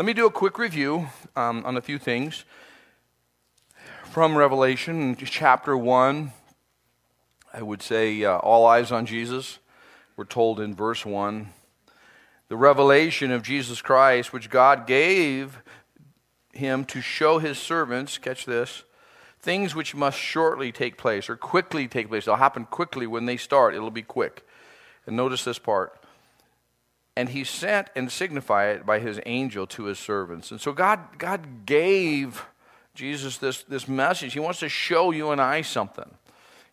[0.00, 2.46] Let me do a quick review um, on a few things
[4.04, 6.32] from Revelation, chapter 1.
[7.52, 9.58] I would say uh, all eyes on Jesus.
[10.16, 11.50] We're told in verse 1.
[12.48, 15.60] The revelation of Jesus Christ, which God gave
[16.54, 18.84] him to show his servants, catch this,
[19.38, 22.24] things which must shortly take place or quickly take place.
[22.24, 24.46] They'll happen quickly when they start, it'll be quick.
[25.04, 25.99] And notice this part.
[27.20, 30.50] And he sent and signified it by his angel to his servants.
[30.52, 32.46] And so God, God gave
[32.94, 34.32] Jesus this, this message.
[34.32, 36.10] He wants to show you and I something.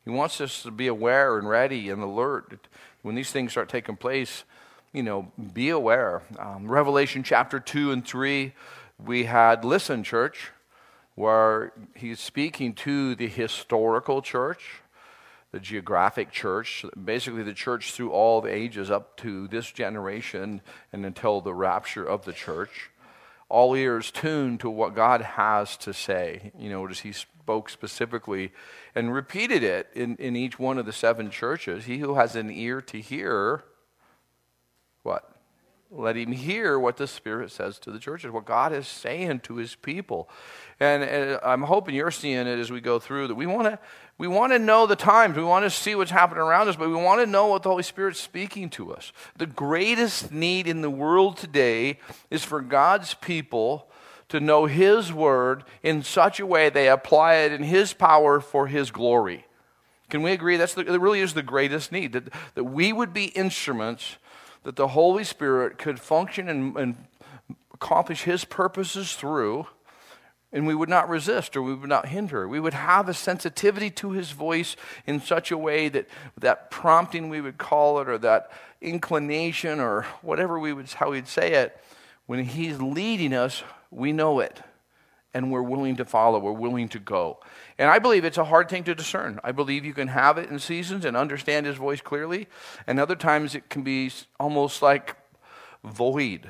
[0.05, 2.69] He wants us to be aware and ready and alert.
[3.01, 4.45] When these things start taking place,
[4.93, 6.21] you know, be aware.
[6.39, 8.53] Um, Revelation chapter 2 and 3,
[9.05, 10.51] we had, listen, church,
[11.15, 14.79] where he's speaking to the historical church,
[15.51, 21.05] the geographic church, basically the church through all the ages up to this generation and
[21.05, 22.89] until the rapture of the church.
[23.49, 26.51] All ears tuned to what God has to say.
[26.57, 28.51] You know, as he spoke specifically
[28.93, 31.85] and repeated it in, in each one of the seven churches.
[31.85, 33.63] He who has an ear to hear,
[35.03, 35.36] what?
[35.89, 39.55] Let him hear what the Spirit says to the churches, what God is saying to
[39.55, 40.29] his people.
[40.81, 43.79] And, and I'm hoping you're seeing it as we go through that we want to
[44.17, 45.37] we want to know the times.
[45.37, 47.69] We want to see what's happening around us, but we want to know what the
[47.69, 49.13] Holy Spirit's speaking to us.
[49.37, 51.99] The greatest need in the world today
[52.31, 53.87] is for God's people
[54.29, 58.67] to know His Word in such a way they apply it in His power for
[58.67, 59.45] His glory.
[60.09, 60.57] Can we agree?
[60.57, 64.17] That's the, that really is the greatest need that, that we would be instruments
[64.67, 66.95] that the Holy Spirit could function and, and
[67.73, 69.65] accomplish His purposes through,
[70.51, 72.49] and we would not resist or we would not hinder.
[72.49, 77.29] We would have a sensitivity to His voice in such a way that that prompting,
[77.29, 78.51] we would call it, or that
[78.81, 81.81] inclination, or whatever we would, how we'd say it,
[82.25, 84.61] when He's leading us, we know it
[85.37, 87.37] and we're willing to follow, we're willing to go.
[87.77, 89.39] And I believe it's a hard thing to discern.
[89.43, 92.47] I believe you can have it in seasons and understand his voice clearly,
[92.87, 95.15] and other times it can be almost like
[95.83, 96.49] void.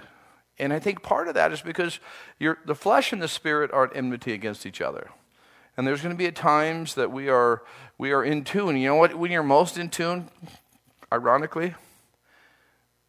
[0.58, 2.00] And I think part of that is because
[2.40, 5.10] the flesh and the spirit are at enmity against each other.
[5.76, 7.64] And there's going to be times that we are,
[7.98, 8.78] we are in tune.
[8.78, 9.16] You know what?
[9.16, 10.30] When you're most in tune,
[11.12, 11.76] ironically,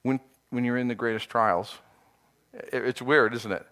[0.03, 0.19] when,
[0.51, 1.77] when you're in the greatest trials.
[2.53, 3.65] It's weird, isn't it?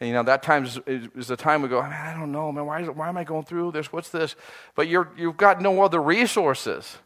[0.00, 2.66] And, you know, that time is, is the time we go, I don't know, man,
[2.66, 3.92] why, why am I going through this?
[3.92, 4.36] What's this?
[4.74, 6.98] But you're, you've got no other resources.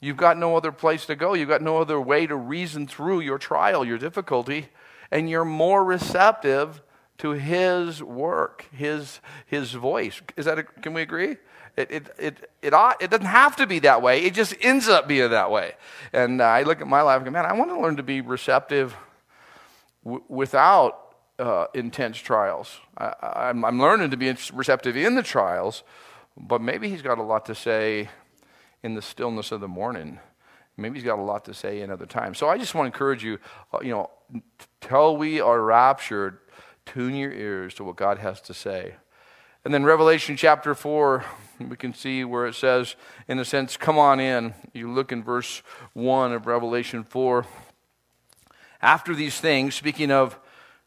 [0.00, 1.34] You've got no other place to go.
[1.34, 4.68] You've got no other way to reason through your trial, your difficulty,
[5.10, 6.80] and you're more receptive
[7.18, 10.22] to His work, His, his voice.
[10.38, 11.36] Is that a, can we agree?
[11.76, 14.22] It, it, it, it, ought, it doesn't have to be that way.
[14.22, 15.74] It just ends up being that way.
[16.14, 18.02] And uh, I look at my life and go, man, I want to learn to
[18.02, 18.96] be receptive
[20.02, 20.99] w- without
[21.40, 22.80] uh, intense trials.
[22.96, 25.82] I, am learning to be receptive in the trials,
[26.36, 28.08] but maybe he's got a lot to say
[28.82, 30.20] in the stillness of the morning.
[30.76, 32.38] Maybe he's got a lot to say in other times.
[32.38, 33.38] So I just want to encourage you,
[33.72, 34.10] uh, you know,
[34.80, 36.38] till we are raptured,
[36.86, 38.94] tune your ears to what God has to say.
[39.64, 41.24] And then Revelation chapter 4,
[41.68, 42.96] we can see where it says,
[43.28, 44.54] in a sense, come on in.
[44.72, 45.62] You look in verse
[45.92, 47.46] 1 of Revelation 4.
[48.80, 50.38] After these things, speaking of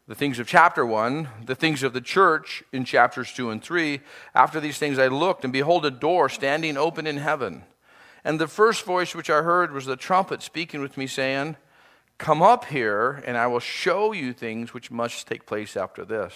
[0.06, 4.00] the things of chapter 1, the things of the church in chapters 2 and 3.
[4.34, 7.64] After these things I looked, and behold, a door standing open in heaven.
[8.22, 11.56] And the first voice which I heard was the trumpet speaking with me, saying,
[12.18, 16.34] Come up here, and I will show you things which must take place after this.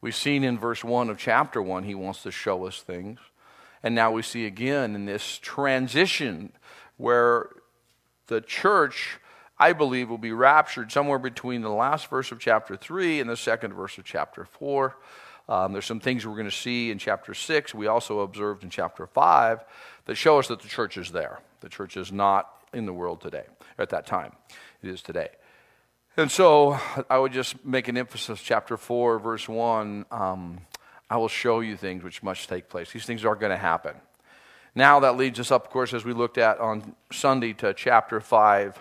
[0.00, 3.20] We've seen in verse 1 of chapter 1, he wants to show us things.
[3.82, 6.52] And now we see again in this transition
[6.96, 7.50] where
[8.26, 9.19] the church
[9.60, 13.36] I believe, will be raptured somewhere between the last verse of chapter 3 and the
[13.36, 14.96] second verse of chapter 4.
[15.50, 18.70] Um, there's some things we're going to see in chapter 6, we also observed in
[18.70, 19.62] chapter 5,
[20.06, 21.40] that show us that the church is there.
[21.60, 23.44] The church is not in the world today,
[23.78, 24.32] at that time.
[24.82, 25.28] It is today.
[26.16, 26.78] And so
[27.10, 30.06] I would just make an emphasis, chapter 4, verse 1.
[30.10, 30.60] Um,
[31.10, 32.92] I will show you things which must take place.
[32.92, 33.96] These things are going to happen.
[34.74, 38.20] Now that leads us up, of course, as we looked at on Sunday, to chapter
[38.20, 38.80] 5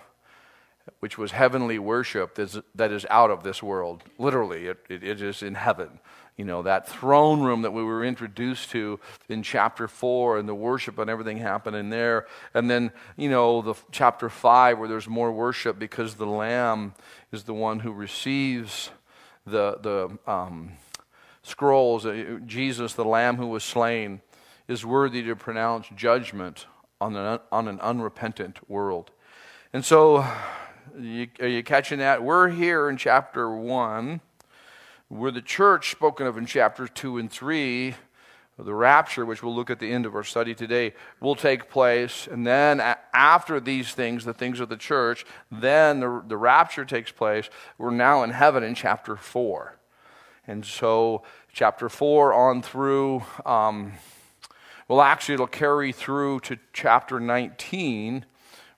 [1.00, 4.04] which was heavenly worship that is out of this world.
[4.18, 6.00] Literally, it, it, is in heaven.
[6.36, 10.56] You know, that throne room that we were introduced to in chapter 4 and the
[10.56, 12.28] worship and everything happening there.
[12.54, 16.94] And then, you know, the chapter 5 where there's more worship because the Lamb
[17.32, 18.90] is the one who receives
[19.46, 20.74] the, the um,
[21.44, 22.06] scrolls.
[22.06, 24.22] Uh, Jesus, the Lamb who was slain,
[24.68, 26.68] is worthy to pronounce judgment
[27.02, 29.12] on an, on an unrepentant world.
[29.74, 30.26] And so
[30.98, 32.24] you, are you catching that?
[32.24, 34.22] We're here in chapter 1,
[35.10, 37.96] We're the church spoken of in chapters 2 and 3.
[38.58, 42.28] The rapture, which we'll look at the end of our study today, will take place.
[42.30, 42.82] And then
[43.14, 47.50] after these things, the things of the church, then the, the rapture takes place.
[47.78, 49.78] We're now in heaven in chapter 4.
[50.46, 53.94] And so, chapter 4 on through, um,
[54.90, 58.26] well, actually, it'll carry through to chapter 19,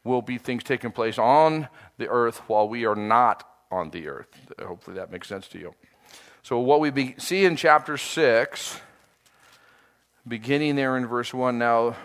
[0.04, 4.28] will be things taking place on the earth while we are not on the earth.
[4.60, 5.74] Hopefully, that makes sense to you.
[6.44, 8.82] So, what we be, see in chapter 6,
[10.28, 11.96] beginning there in verse 1, now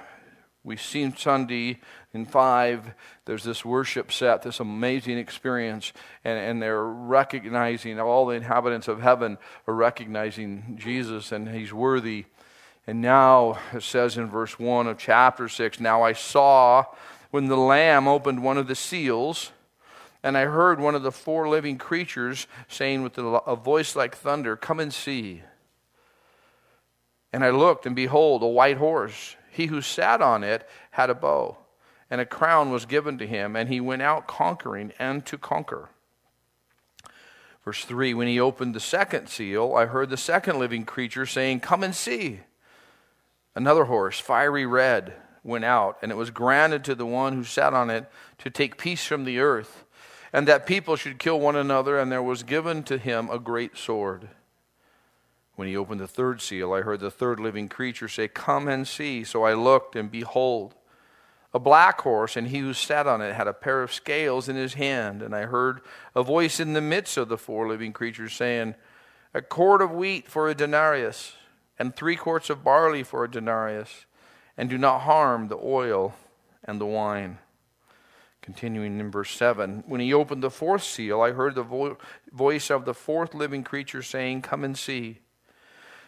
[0.62, 1.80] we've seen Sunday
[2.12, 2.94] in 5,
[3.24, 5.92] there's this worship set, this amazing experience,
[6.24, 12.26] and, and they're recognizing, all the inhabitants of heaven are recognizing Jesus and he's worthy.
[12.86, 16.84] And now it says in verse 1 of chapter 6 Now I saw
[17.30, 19.50] when the Lamb opened one of the seals
[20.26, 24.56] and I heard one of the four living creatures saying with a voice like thunder,
[24.56, 25.42] Come and see.
[27.32, 29.36] And I looked, and behold, a white horse.
[29.52, 31.58] He who sat on it had a bow,
[32.10, 35.90] and a crown was given to him, and he went out conquering and to conquer.
[37.64, 41.60] Verse 3 When he opened the second seal, I heard the second living creature saying,
[41.60, 42.40] Come and see.
[43.54, 45.12] Another horse, fiery red,
[45.44, 48.76] went out, and it was granted to the one who sat on it to take
[48.76, 49.84] peace from the earth
[50.36, 53.74] and that people should kill one another, and there was given to him a great
[53.74, 54.28] sword.
[55.54, 58.86] When he opened the third seal, I heard the third living creature say, Come and
[58.86, 59.24] see.
[59.24, 60.74] So I looked, and behold,
[61.54, 64.56] a black horse, and he who sat on it had a pair of scales in
[64.56, 65.22] his hand.
[65.22, 65.80] And I heard
[66.14, 68.74] a voice in the midst of the four living creatures saying,
[69.32, 71.32] A quart of wheat for a denarius,
[71.78, 74.04] and three quarts of barley for a denarius,
[74.54, 76.14] and do not harm the oil
[76.62, 77.38] and the wine.
[78.46, 81.98] Continuing in verse 7 When he opened the fourth seal, I heard the vo-
[82.32, 85.18] voice of the fourth living creature saying, Come and see.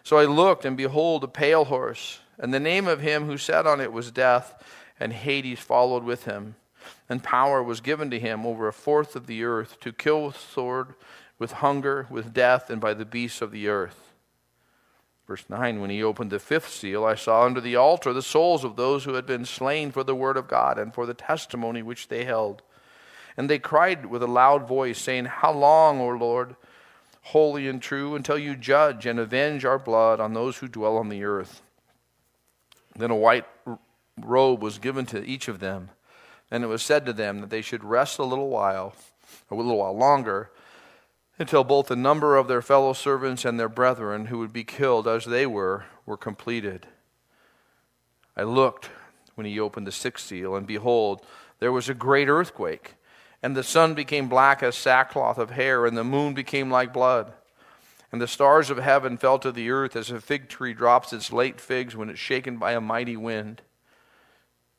[0.04, 3.66] So I looked, and behold, a pale horse, and the name of him who sat
[3.66, 4.62] on it was Death,
[5.00, 6.54] and Hades followed with him.
[7.08, 10.38] And power was given to him over a fourth of the earth to kill with
[10.38, 10.94] sword,
[11.40, 14.07] with hunger, with death, and by the beasts of the earth.
[15.28, 18.64] Verse 9 When he opened the fifth seal, I saw under the altar the souls
[18.64, 21.82] of those who had been slain for the word of God and for the testimony
[21.82, 22.62] which they held.
[23.36, 26.56] And they cried with a loud voice, saying, How long, O Lord,
[27.22, 31.10] holy and true, until you judge and avenge our blood on those who dwell on
[31.10, 31.62] the earth?
[32.96, 33.44] Then a white
[34.18, 35.90] robe was given to each of them,
[36.50, 38.94] and it was said to them that they should rest a little while,
[39.50, 40.50] a little while longer
[41.38, 45.06] until both the number of their fellow servants and their brethren who would be killed
[45.06, 46.86] as they were were completed.
[48.36, 48.90] I looked
[49.34, 51.24] when he opened the sixth seal, and behold,
[51.60, 52.94] there was a great earthquake,
[53.42, 57.32] and the sun became black as sackcloth of hair, and the moon became like blood.
[58.10, 61.32] And the stars of heaven fell to the earth as a fig tree drops its
[61.32, 63.62] late figs when it's shaken by a mighty wind.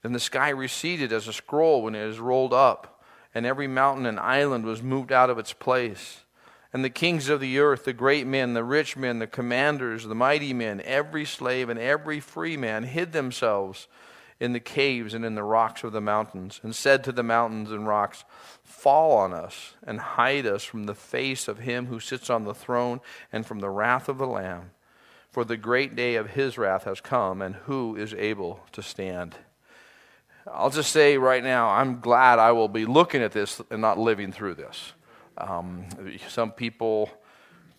[0.02, 3.04] Then the sky receded as a scroll when it is rolled up,
[3.34, 6.24] and every mountain and island was moved out of its place.
[6.72, 10.16] And the kings of the earth, the great men, the rich men, the commanders, the
[10.16, 13.88] mighty men, every slave and every free man hid themselves
[14.40, 17.72] in the caves and in the rocks of the mountains, and said to the mountains
[17.72, 18.24] and rocks,
[18.64, 22.54] Fall on us and hide us from the face of him who sits on the
[22.54, 23.02] throne
[23.34, 24.72] and from the wrath of the Lamb.
[25.32, 29.36] For the great day of his wrath has come, and who is able to stand?
[30.48, 34.00] I'll just say right now, I'm glad I will be looking at this and not
[34.00, 34.94] living through this.
[35.40, 35.86] Um,
[36.28, 37.10] some people,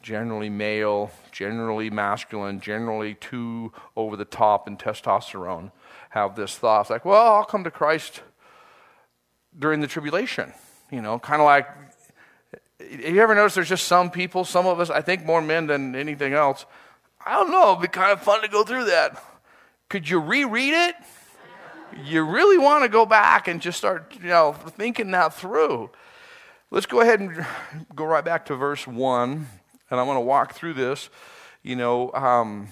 [0.02, 5.70] generally male, generally masculine, generally too over the top in testosterone,
[6.10, 8.22] have this thought like, well, I'll come to Christ
[9.58, 10.52] during the tribulation.
[10.90, 11.68] You know, kind of like,
[12.80, 15.66] have you ever noticed there's just some people, some of us, I think more men
[15.66, 16.64] than anything else,
[17.24, 19.22] I don't know, it'd be kind of fun to go through that.
[19.88, 20.94] Could you reread it?
[22.04, 25.90] You really want to go back and just start, you know, thinking that through.
[26.72, 27.44] Let's go ahead and
[27.96, 29.48] go right back to verse 1,
[29.90, 31.10] and I want to walk through this.
[31.64, 32.68] You know, um,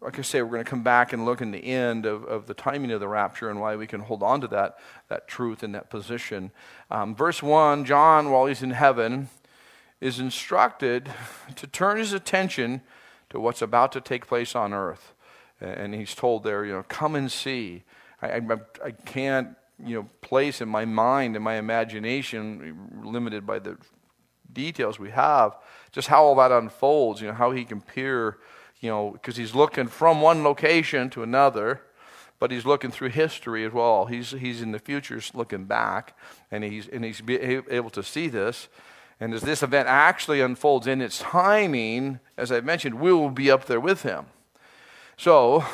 [0.00, 2.46] like I say, we're going to come back and look in the end of, of
[2.46, 4.78] the timing of the rapture and why we can hold on to that,
[5.08, 6.52] that truth and that position.
[6.88, 9.30] Um, verse 1 John, while he's in heaven,
[10.00, 11.10] is instructed
[11.56, 12.82] to turn his attention
[13.30, 15.12] to what's about to take place on earth.
[15.60, 17.82] And he's told there, you know, come and see.
[18.22, 18.40] I, I,
[18.84, 23.76] I can't you know, place in my mind and my imagination, limited by the
[24.52, 25.56] details we have,
[25.92, 28.38] just how all that unfolds, you know, how he can peer,
[28.80, 31.82] you know, because he's looking from one location to another,
[32.38, 34.06] but he's looking through history as well.
[34.06, 36.16] He's, he's in the future looking back,
[36.50, 38.68] and he's, and he's able to see this.
[39.18, 43.50] And as this event actually unfolds in its timing, as I mentioned, we will be
[43.50, 44.26] up there with him.
[45.16, 45.64] So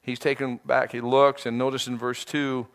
[0.00, 2.66] he's taken back, he looks, and notice in verse 2,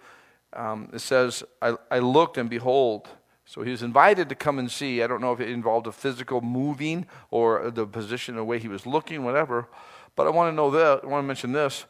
[0.56, 3.10] um, it says, I, I looked and behold.
[3.46, 5.04] So he was invited to come and see.
[5.04, 8.68] I don't know if it involved a physical moving or the position, the way he
[8.68, 9.68] was looking, whatever.
[10.16, 11.04] But I want to know that.
[11.04, 11.86] I want to mention this.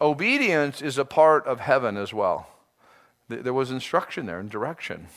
[0.00, 2.48] Obedience is a part of heaven as well.
[3.28, 5.08] There was instruction there and direction.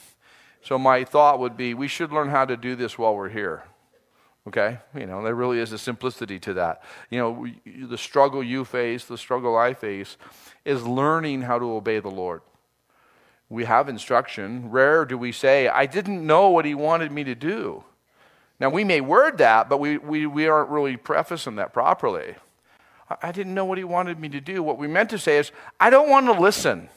[0.63, 3.63] So my thought would be we should learn how to do this while we're here.
[4.48, 4.79] Okay?
[4.96, 6.81] You know, there really is a simplicity to that.
[7.10, 7.48] You know,
[7.88, 10.17] the struggle you face, the struggle I face,
[10.65, 12.41] is learning how to obey the Lord.
[13.51, 14.72] We have instruction.
[14.72, 17.84] Rare do we say, I didn't know what he wanted me to do.
[18.62, 22.36] Now, we may word that, but we, we, we aren't really prefacing that properly.
[23.22, 24.63] I didn't know what he wanted me to do.
[24.63, 26.88] What we meant to say is, I don't want to listen.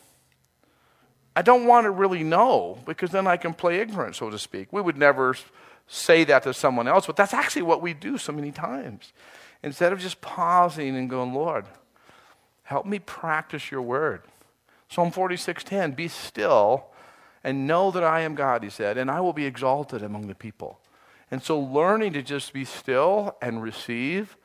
[1.34, 4.72] I don't want to really know because then I can play ignorant, so to speak.
[4.72, 5.34] We would never
[5.88, 9.12] say that to someone else, but that's actually what we do so many times.
[9.64, 11.64] Instead of just pausing and going, Lord,
[12.62, 14.22] help me practice your word.
[14.94, 16.86] Psalm 46:10, be still
[17.42, 20.36] and know that I am God, he said, and I will be exalted among the
[20.36, 20.78] people.
[21.32, 24.36] And so learning to just be still and receive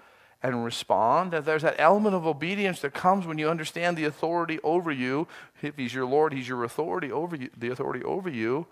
[0.42, 1.32] and respond.
[1.34, 5.28] that there's that element of obedience that comes when you understand the authority over you.
[5.62, 8.66] If he's your Lord, he's your authority over you, the authority over you.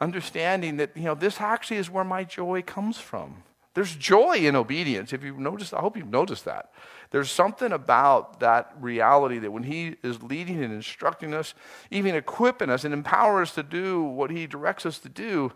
[0.00, 3.44] Understanding that, you know, this actually is where my joy comes from.
[3.74, 5.12] There's joy in obedience.
[5.12, 6.72] If you've noticed, I hope you've noticed that.
[7.10, 11.54] There's something about that reality that when He is leading and instructing us,
[11.90, 15.52] even equipping us and empowering us to do what He directs us to do,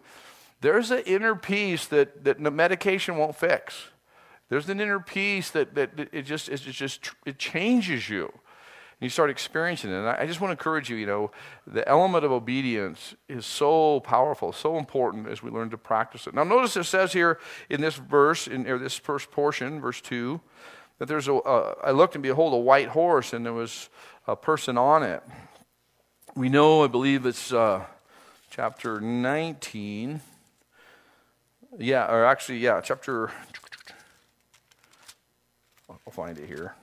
[0.61, 3.89] there's an inner peace that, that medication won't fix.
[4.49, 8.33] There's an inner peace that, that, it just, it just it changes you.
[9.01, 9.95] And you start experiencing it.
[9.95, 11.31] And I just want to encourage you, you know,
[11.67, 16.35] the element of obedience is so powerful, so important as we learn to practice it.
[16.35, 17.39] Now, notice it says here
[17.71, 20.41] in this verse, in this first portion, verse 2,
[20.99, 21.35] that there's a.
[21.35, 23.89] Uh, I looked and behold, a white horse, and there was
[24.27, 25.23] a person on it.
[26.35, 27.85] We know, I believe it's uh,
[28.51, 30.21] chapter 19.
[31.79, 33.31] Yeah, or actually, yeah, chapter
[36.09, 36.75] I'll find it here.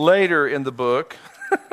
[0.00, 1.14] Later in the book,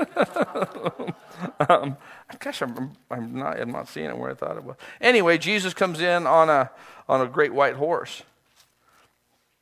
[1.70, 1.96] um,
[2.40, 4.76] gosh, I'm, I'm, not, I'm not seeing it where I thought it was.
[5.00, 6.70] Anyway, Jesus comes in on a,
[7.08, 8.24] on a great white horse.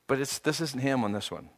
[0.07, 1.49] But it's, this isn't him on this one.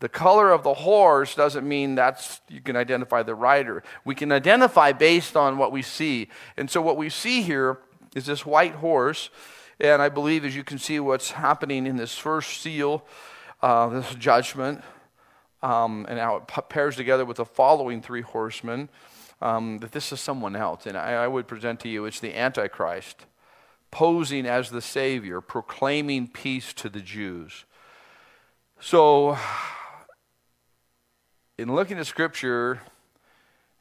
[0.00, 3.84] The color of the horse doesn't mean that's you can identify the rider.
[4.04, 6.30] We can identify based on what we see.
[6.56, 7.78] And so what we see here
[8.16, 9.30] is this white horse,
[9.78, 13.04] and I believe as you can see what's happening in this first seal
[13.62, 14.82] uh, this judgment,
[15.64, 18.90] um, and how it pairs together with the following three horsemen,
[19.40, 20.86] um, that this is someone else.
[20.86, 23.24] And I, I would present to you it's the Antichrist
[23.90, 27.64] posing as the Savior, proclaiming peace to the Jews.
[28.80, 29.38] So,
[31.56, 32.82] in looking at Scripture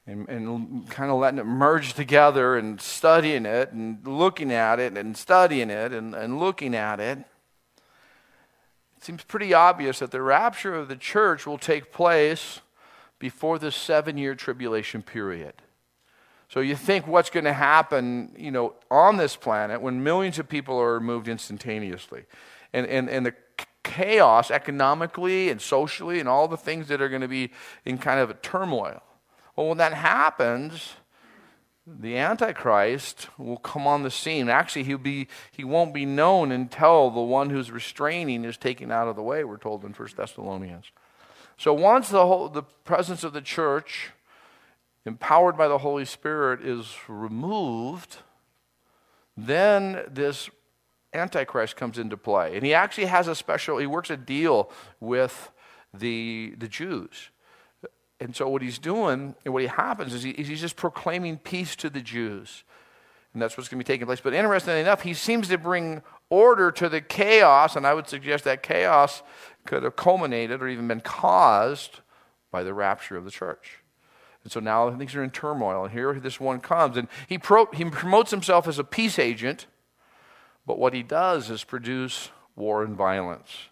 [0.06, 4.98] and, and, kind of letting it merge together and studying it and looking at it
[4.98, 7.26] and studying it and, and looking at it, it
[9.04, 12.62] seems pretty obvious that the rapture of the church will take place
[13.20, 15.54] before the seven year tribulation period.
[16.50, 20.48] So you think what's going to happen, you know, on this planet when millions of
[20.48, 22.26] people are removed instantaneously.
[22.74, 23.34] And, and, and the
[23.84, 27.52] chaos economically and socially and all the things that are going to be
[27.86, 29.02] in kind of a turmoil.
[29.56, 30.94] Well, when that happens,
[31.86, 34.48] the Antichrist will come on the scene.
[34.50, 39.08] Actually, he'll be, he won't be known until the one who's restraining is taken out
[39.08, 40.86] of the way, we're told in 1 Thessalonians.
[41.58, 44.12] So once the, whole, the presence of the church,
[45.06, 48.18] empowered by the Holy Spirit, is removed,
[49.36, 50.50] then this
[51.14, 52.56] Antichrist comes into play.
[52.56, 55.52] And he actually has a special, he works a deal with
[55.94, 57.30] the, the Jews.
[58.20, 61.76] And so what he's doing and what he happens is, he, he's just proclaiming peace
[61.78, 62.64] to the Jews.
[63.34, 64.22] And that's what's going to be taking place.
[64.22, 68.44] But interestingly enough, he seems to bring order to the chaos, and I would suggest
[68.44, 69.24] that chaos
[69.66, 72.00] could have culminated or even been caused
[72.52, 73.80] by the rapture of the church.
[74.44, 75.86] And so now things are in turmoil.
[75.86, 79.66] And here this one comes, and he, pro- he promotes himself as a peace agent,
[80.66, 83.70] but what he does is produce war and violence.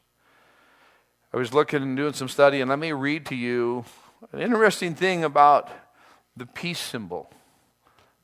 [1.33, 3.85] I was looking and doing some study, and let me read to you
[4.33, 5.69] an interesting thing about
[6.37, 7.29] the peace symbol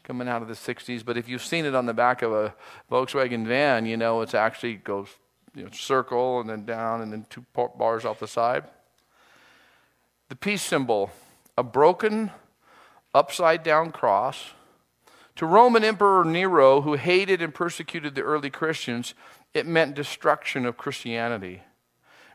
[0.04, 2.54] coming out of the 60s, but if you've seen it on the back of a
[2.90, 5.10] Volkswagen van, you know it actually goes
[5.54, 8.64] you know, circle and then down and then two bars off the side.
[10.30, 11.12] The peace symbol,
[11.58, 12.32] a broken
[13.14, 14.52] upside down cross,
[15.36, 19.14] To Roman Emperor Nero, who hated and persecuted the early Christians,
[19.54, 21.64] it meant destruction of Christianity.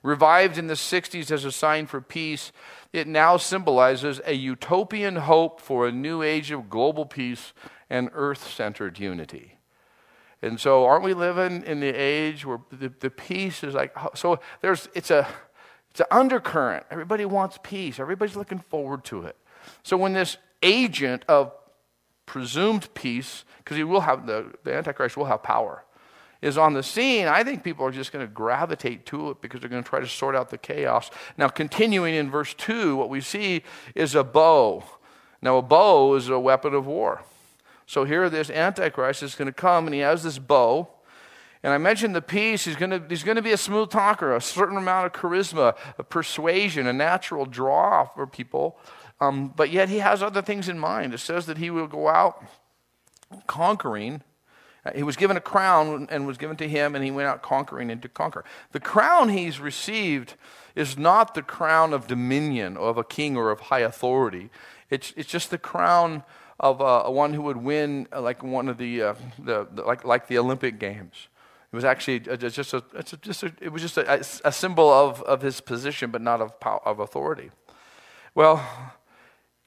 [0.03, 2.51] Revived in the 60s as a sign for peace,
[2.93, 7.53] it now symbolizes a utopian hope for a new age of global peace
[7.89, 9.59] and earth centered unity.
[10.43, 14.11] And so, aren't we living in the age where the, the peace is like, oh,
[14.15, 15.29] so there's, it's a,
[15.93, 16.85] it's an undercurrent.
[16.91, 19.37] Everybody wants peace, everybody's looking forward to it.
[19.85, 21.53] So, when this agent of
[22.27, 25.85] presumed peace, because he will have, the, the Antichrist will have power,
[26.43, 29.61] is on the scene, I think people are just going to gravitate to it because
[29.61, 31.11] they're going to try to sort out the chaos.
[31.39, 33.63] Now, continuing in verse 2, what we see
[33.95, 34.85] is a bow.
[35.41, 37.23] Now, a bow is a weapon of war.
[37.87, 40.89] So here, this Antichrist is going to come and he has this bow.
[41.63, 42.65] And I mentioned the peace.
[42.65, 45.77] He's going, to, he's going to be a smooth talker, a certain amount of charisma,
[45.97, 48.79] a persuasion, a natural draw for people.
[49.21, 51.15] Um, but yet he has other things in mind.
[51.15, 52.45] It says that he will go out
[53.47, 54.23] conquering
[54.95, 57.91] he was given a crown and was given to him, and he went out conquering
[57.91, 58.45] and to conquer.
[58.73, 60.35] The crown he's received
[60.75, 64.51] is not the crown of dominion of a king or of high authority.
[64.91, 66.25] It's, it's just the crown
[66.59, 70.05] of uh, one who would win uh, like one of the, uh, the, the, like,
[70.05, 71.29] like the Olympic Games.
[71.73, 75.23] It was actually just a, it's just a, it was just a, a, symbol of,
[75.23, 77.51] of his position, but not of, power, of authority.
[78.35, 78.65] Well,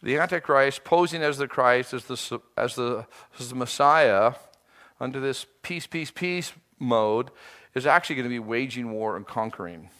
[0.03, 3.07] the Antichrist, posing as the Christ, as the, as the,
[3.39, 4.33] as the Messiah,
[5.05, 7.29] under this peace, peace, peace mode
[7.75, 9.91] is actually going to be waging war and conquering.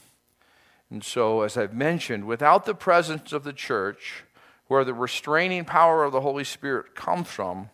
[0.90, 4.24] And so, as I've mentioned, without the presence of the church,
[4.66, 7.70] where the restraining power of the Holy Spirit comes from,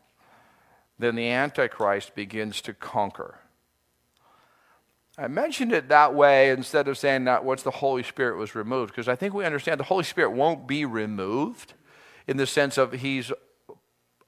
[1.00, 3.40] then the Antichrist begins to conquer.
[5.18, 8.92] I mentioned it that way instead of saying that once the Holy Spirit was removed,
[8.92, 11.76] because I think we understand the Holy Spirit won't be removed
[12.28, 13.32] in the sense of he's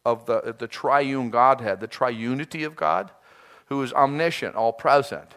[0.05, 3.11] of the, the triune Godhead, the triunity of God,
[3.67, 5.35] who is omniscient, all present.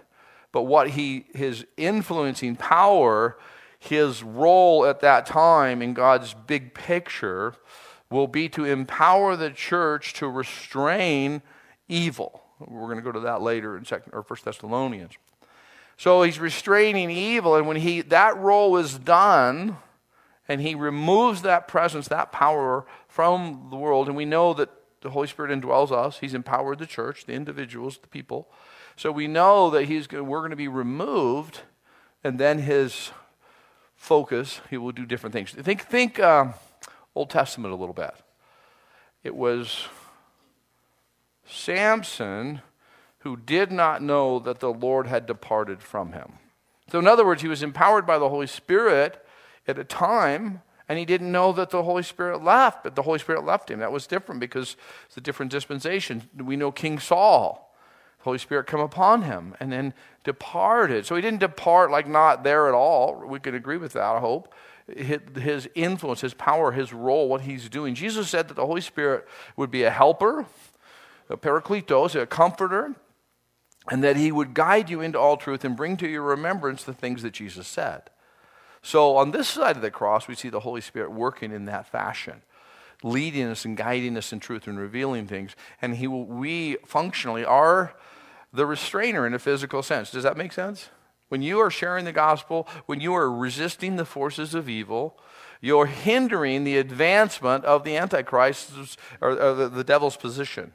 [0.53, 3.39] But what he, his influencing power,
[3.79, 7.55] his role at that time in God's big picture
[8.11, 11.43] will be to empower the church to restrain
[11.89, 12.43] evil.
[12.59, 15.13] We're going to go to that later in second or first Thessalonians.
[15.97, 19.79] So he's restraining evil, and when he that role is done,
[20.49, 22.85] and he removes that presence, that power
[23.17, 24.09] from the world.
[24.09, 24.69] And we know that
[25.01, 26.19] the Holy Spirit indwells us.
[26.19, 28.47] He's empowered the church, the individuals, the people.
[28.95, 31.63] So we know that he's going, we're going to be removed,
[32.23, 33.13] and then his
[33.95, 35.51] focus, he will do different things.
[35.53, 36.53] Think, think um,
[37.15, 38.13] Old Testament a little bit.
[39.25, 39.87] It was
[41.47, 42.61] Samson
[43.21, 46.35] who did not know that the Lord had departed from him.
[46.93, 49.25] So, in other words, he was empowered by the Holy Spirit
[49.67, 53.19] at a time and he didn't know that the Holy Spirit left, but the Holy
[53.19, 53.81] Spirit left him.
[53.81, 56.29] That was different because it's a different dispensation.
[56.37, 57.75] We know King Saul,
[58.19, 61.05] the Holy Spirit come upon him and then departed.
[61.07, 63.25] So he didn't depart like not there at all.
[63.27, 64.55] We can agree with that, I hope.
[64.87, 67.97] His influence, his power, his role, what he's doing.
[67.97, 70.47] Jesus said that the Holy Spirit would be a helper,
[71.29, 72.95] a parakletos, a comforter,
[73.91, 76.95] and that he would guide you into all truth and bring to your remembrance the
[76.95, 78.11] things that Jesus said.
[78.87, 81.89] So on this side of the cross, we see the Holy Spirit working in that
[81.89, 82.43] fashion,
[83.03, 85.57] leading us and guiding us in truth and revealing things.
[85.83, 87.95] And he will, we functionally are
[88.53, 90.13] the restrainer in a physical sense.
[90.13, 90.91] Does that make sense?
[91.31, 95.19] When you are sharing the gospel, when you are resisting the forces of evil,
[95.61, 100.75] you're hindering the advancement of the Antichrist's or, or the, the devil's position.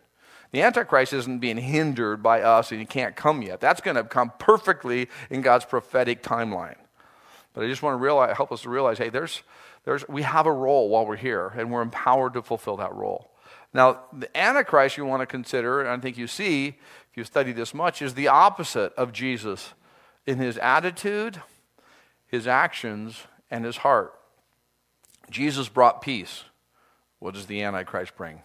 [0.51, 3.61] The Antichrist isn't being hindered by us and he can't come yet.
[3.61, 6.75] That's going to come perfectly in God's prophetic timeline.
[7.53, 9.43] But I just want to realize, help us to realize hey, there's,
[9.83, 13.31] there's, we have a role while we're here, and we're empowered to fulfill that role.
[13.73, 17.51] Now, the Antichrist you want to consider, and I think you see, if you study
[17.51, 19.73] this much, is the opposite of Jesus
[20.25, 21.41] in his attitude,
[22.27, 24.13] his actions, and his heart.
[25.29, 26.43] Jesus brought peace.
[27.19, 28.41] What does the Antichrist bring?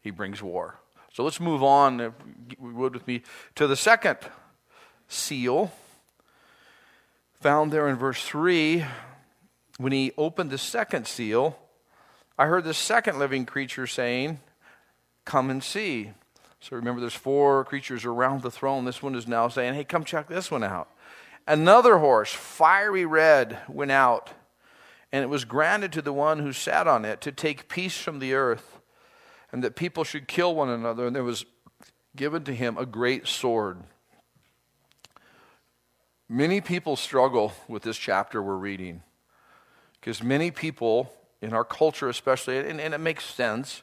[0.00, 0.78] He brings war.
[1.12, 2.12] So let's move on, if
[2.50, 3.22] you would with me,
[3.54, 4.18] to the second
[5.08, 5.72] seal
[7.40, 8.84] found there in verse 3,
[9.78, 11.58] when he opened the second seal,
[12.36, 14.40] I heard the second living creature saying,
[15.24, 16.12] Come and see.
[16.60, 18.84] So remember, there's four creatures around the throne.
[18.84, 20.88] This one is now saying, Hey, come check this one out.
[21.46, 24.30] Another horse, fiery red, went out,
[25.12, 28.18] and it was granted to the one who sat on it to take peace from
[28.18, 28.80] the earth,
[29.50, 31.06] and that people should kill one another.
[31.06, 31.46] And there was
[32.16, 33.78] given to him a great sword.
[36.28, 39.02] Many people struggle with this chapter we're reading
[40.00, 43.82] because many people in our culture, especially, and, and it makes sense,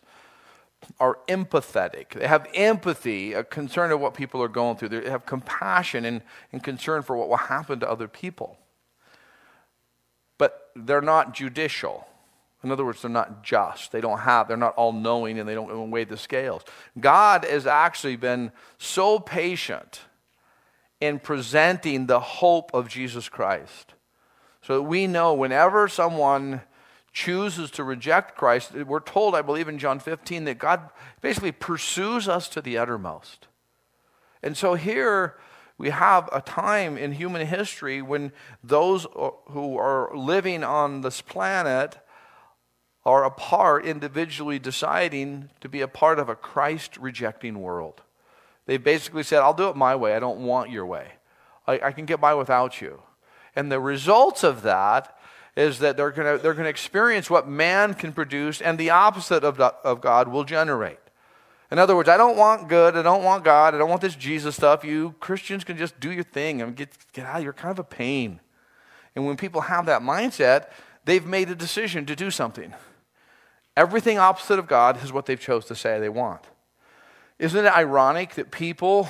[1.00, 2.10] are empathetic.
[2.10, 4.90] They have empathy, a concern of what people are going through.
[4.90, 8.58] They have compassion and, and concern for what will happen to other people.
[10.38, 12.08] But they're not judicial.
[12.64, 13.92] In other words, they're not just.
[13.92, 16.64] They don't have, they're not all knowing and they don't weigh the scales.
[17.00, 20.02] God has actually been so patient
[21.06, 23.94] in presenting the hope of Jesus Christ.
[24.62, 26.62] So that we know whenever someone
[27.14, 30.90] chooses to reject Christ, we're told, I believe in John 15, that God
[31.22, 33.48] basically pursues us to the uttermost.
[34.44, 35.36] And so here
[35.78, 38.32] we have a time in human history when
[38.64, 39.08] those
[39.50, 41.98] who are living on this planet
[43.06, 48.02] are a part, individually deciding to be a part of a Christ rejecting world.
[48.66, 50.16] They basically said, I'll do it my way.
[50.16, 51.14] I don't want your way.
[51.68, 53.02] I, I can get by without you.
[53.56, 55.18] And the results of that
[55.56, 59.44] is that they're going to they're to experience what man can produce, and the opposite
[59.44, 61.00] of, of God will generate.
[61.72, 62.96] In other words, I don't want good.
[62.96, 63.74] I don't want God.
[63.74, 64.84] I don't want this Jesus stuff.
[64.84, 67.42] You Christians can just do your thing and get, get out.
[67.42, 68.40] You're kind of a pain.
[69.16, 70.70] And when people have that mindset,
[71.06, 72.74] they've made a decision to do something.
[73.78, 76.42] Everything opposite of God is what they've chose to say they want.
[77.38, 79.10] Isn't it ironic that people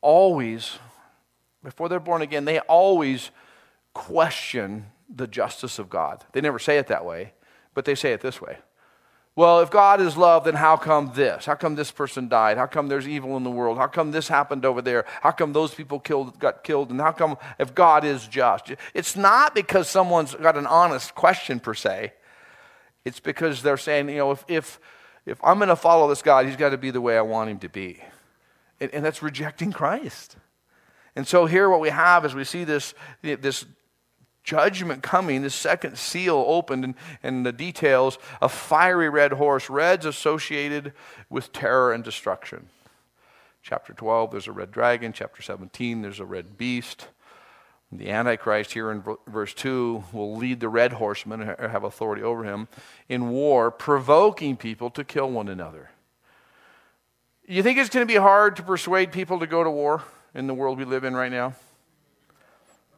[0.00, 0.78] always,
[1.62, 3.30] before they're born again, they always
[3.92, 6.24] question the justice of God?
[6.32, 7.32] They never say it that way,
[7.74, 8.58] but they say it this way.
[9.36, 11.44] Well, if God is love, then how come this?
[11.46, 12.56] How come this person died?
[12.56, 13.78] How come there's evil in the world?
[13.78, 15.04] How come this happened over there?
[15.22, 16.90] How come those people killed, got killed?
[16.90, 18.72] And how come if God is just?
[18.94, 22.12] It's not because someone's got an honest question per se.
[23.04, 24.78] It's because they're saying, you know, if, if,
[25.26, 27.50] if I'm going to follow this God, he's got to be the way I want
[27.50, 28.02] him to be.
[28.80, 30.36] And, and that's rejecting Christ.
[31.16, 33.64] And so here what we have is we see this, this
[34.42, 40.04] judgment coming, the second seal opened, and, and the details a fiery red horse, reds
[40.04, 40.92] associated
[41.30, 42.68] with terror and destruction.
[43.62, 45.12] Chapter 12, there's a red dragon.
[45.12, 47.08] Chapter 17, there's a red beast.
[47.96, 52.44] The Antichrist, here in verse 2, will lead the red horsemen, or have authority over
[52.44, 52.68] him,
[53.08, 55.90] in war, provoking people to kill one another.
[57.46, 60.02] You think it's going to be hard to persuade people to go to war
[60.34, 61.54] in the world we live in right now?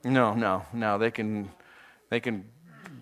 [0.05, 0.99] No, no, no.
[0.99, 1.51] They can,
[2.11, 2.45] they can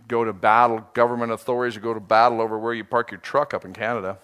[0.08, 3.54] go to battle, government authorities will go to battle over where you park your truck
[3.54, 4.18] up in Canada.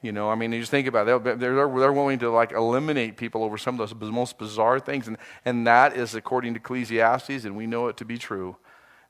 [0.00, 1.24] You know, I mean, you just think about it.
[1.24, 5.08] They're, they're, they're willing to like eliminate people over some of those most bizarre things.
[5.08, 8.56] And, and that is according to Ecclesiastes, and we know it to be true.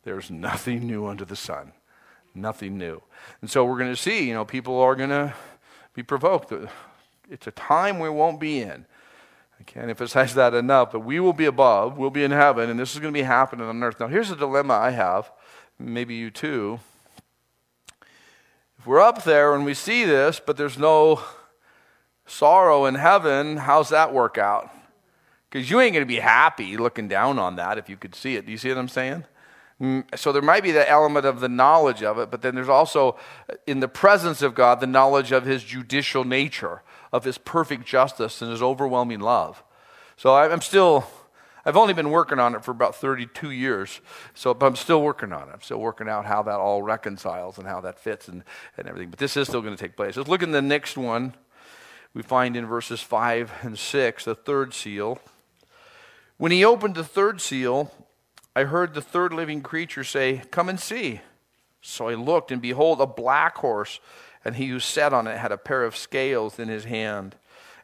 [0.05, 1.73] There's nothing new under the sun.
[2.35, 3.03] Nothing new.
[3.43, 5.35] And so we're going to see, you know, people are going to
[5.93, 6.55] be provoked.
[7.31, 8.87] It's a time we won't be in.
[9.61, 12.79] I can't emphasize that enough, but we will be above, we'll be in heaven, and
[12.79, 13.99] this is going to be happening on earth.
[13.99, 15.33] Now, here's a dilemma I have,
[15.79, 16.79] maybe you too.
[18.79, 21.21] If we're up there and we see this, but there's no
[22.27, 24.71] sorrow in heaven, how's that work out?
[25.51, 28.37] Because you ain't going to be happy looking down on that if you could see
[28.37, 28.47] it.
[28.47, 29.25] Do you see what I'm saying?
[29.81, 32.69] Mm, so there might be the element of the knowledge of it, but then there's
[32.69, 33.17] also,
[33.67, 38.43] in the presence of God, the knowledge of his judicial nature of his perfect justice
[38.43, 39.65] and his overwhelming love.
[40.17, 41.07] So I'm still,
[41.69, 44.01] I've only been working on it for about 32 years,
[44.33, 45.53] so but I'm still working on it.
[45.53, 48.43] I'm still working out how that all reconciles and how that fits and,
[48.79, 49.11] and everything.
[49.11, 50.17] But this is still going to take place.
[50.17, 51.35] Let's look at the next one.
[52.15, 55.21] We find in verses 5 and 6, the third seal.
[56.39, 57.93] When he opened the third seal,
[58.57, 61.21] I heard the third living creature say, Come and see.
[61.83, 64.01] So I looked, and behold, a black horse
[64.43, 67.37] and he who sat on it had a pair of scales in his hand.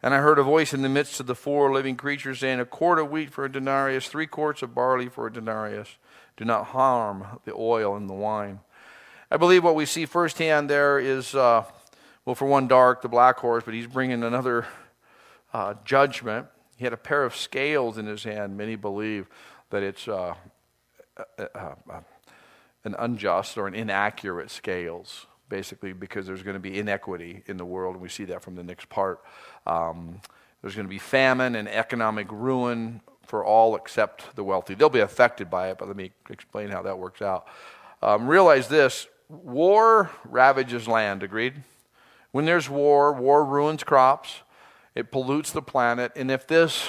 [0.04, 2.66] And I heard a voice in the midst of the four living creatures saying, A
[2.66, 5.96] quart of wheat for a denarius, three quarts of barley for a denarius.
[6.36, 8.60] Do not harm the oil and the wine.
[9.30, 11.64] I believe what we see firsthand there is, uh,
[12.26, 14.66] well, for one, dark, the black horse, but he's bringing another
[15.54, 16.48] uh, judgment.
[16.76, 18.58] He had a pair of scales in his hand.
[18.58, 19.26] Many believe
[19.70, 20.34] that it's uh,
[21.16, 22.00] uh, uh
[22.84, 27.64] an unjust or an inaccurate scales basically, because there's going to be inequity in the
[27.64, 29.22] world, and we see that from the next part.
[29.68, 30.20] Um,
[30.60, 34.74] there's going to be famine and economic ruin for all except the wealthy.
[34.74, 37.46] They'll be affected by it, but let me explain how that works out.
[38.02, 41.62] Um, realize this war ravages land, agreed?
[42.32, 44.42] When there's war, war ruins crops,
[44.96, 46.88] it pollutes the planet, and if this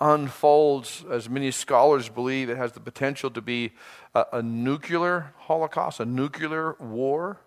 [0.00, 3.72] unfolds, as many scholars believe, it has the potential to be
[4.14, 7.40] a, a nuclear holocaust, a nuclear war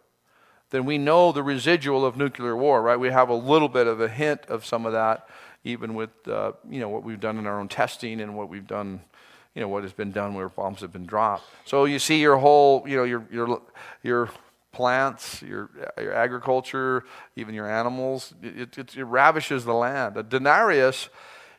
[0.75, 2.99] then we know the residual of nuclear war, right?
[2.99, 5.27] We have a little bit of a hint of some of that,
[5.63, 8.67] even with uh, you know what we've done in our own testing and what we've
[8.67, 9.01] done,
[9.53, 11.43] you know what has been done where bombs have been dropped.
[11.65, 13.61] So you see your whole, you know, your your
[14.03, 14.29] your
[14.75, 17.05] plants, your, your agriculture,
[17.37, 18.33] even your animals.
[18.43, 20.17] It, it, it ravishes the land.
[20.17, 21.07] A denarius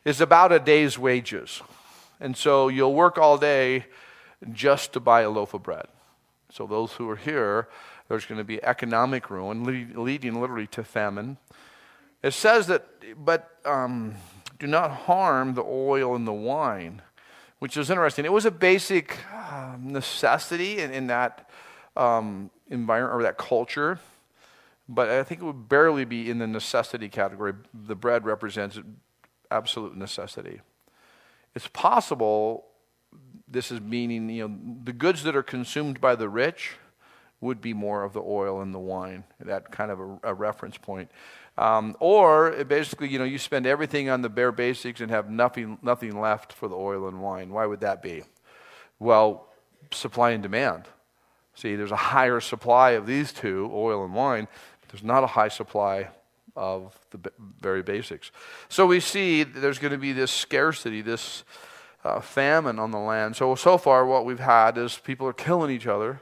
[0.05, 1.63] is about a day's wages.
[2.19, 3.87] And so you'll work all day
[4.53, 5.87] just to buy a loaf of bread.
[6.51, 7.67] So those who are here,
[8.07, 9.63] there's going to be economic ruin,
[9.95, 11.37] leading literally to famine.
[12.23, 12.85] It says that,
[13.23, 14.15] but um,
[14.59, 17.01] do not harm the oil and the wine,
[17.59, 18.25] which is interesting.
[18.25, 21.49] It was a basic uh, necessity in, in that
[21.95, 23.99] um, environment or that culture,
[24.89, 27.53] but I think it would barely be in the necessity category.
[27.73, 28.79] The bread represents
[29.51, 30.61] absolute necessity.
[31.55, 32.65] It's possible
[33.47, 36.75] this is meaning, you know, the goods that are consumed by the rich
[37.41, 40.77] would be more of the oil and the wine, that kind of a, a reference
[40.77, 41.09] point.
[41.57, 45.77] Um, or basically, you know, you spend everything on the bare basics and have nothing,
[45.81, 47.51] nothing left for the oil and wine.
[47.51, 48.23] Why would that be?
[48.99, 49.47] Well,
[49.91, 50.85] supply and demand.
[51.55, 54.47] See, there's a higher supply of these two, oil and wine,
[54.81, 56.09] but there's not a high supply
[56.55, 58.31] of the very basics.
[58.69, 61.43] So we see there's going to be this scarcity, this
[62.03, 63.35] uh, famine on the land.
[63.35, 66.21] So, so far, what we've had is people are killing each other.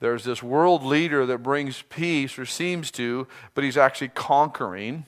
[0.00, 5.06] There's this world leader that brings peace, or seems to, but he's actually conquering.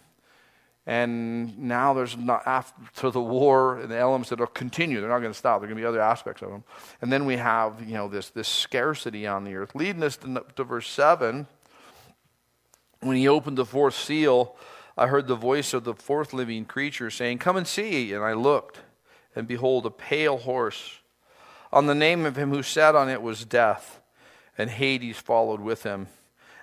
[0.86, 5.00] And now there's not after the war and the elements that will continue.
[5.00, 5.60] They're not going to stop.
[5.60, 6.64] There are going to be other aspects of them.
[7.02, 9.74] And then we have, you know, this, this scarcity on the earth.
[9.74, 11.46] Leading us to, to verse 7,
[13.00, 14.56] when he opened the fourth seal,
[14.96, 18.14] I heard the voice of the fourth living creature saying, Come and see.
[18.14, 18.78] And I looked
[19.38, 20.98] and behold, a pale horse.
[21.72, 24.00] On the name of him who sat on it was death,
[24.58, 26.08] and Hades followed with him.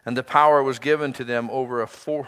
[0.06, 2.28] And the power was given to them over a four,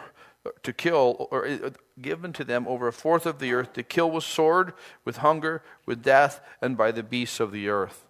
[0.64, 1.70] to kill, or uh,
[2.02, 4.74] given to them over a fourth of the earth to kill with sword,
[5.06, 8.06] with hunger, with death, and by the beasts of the earth.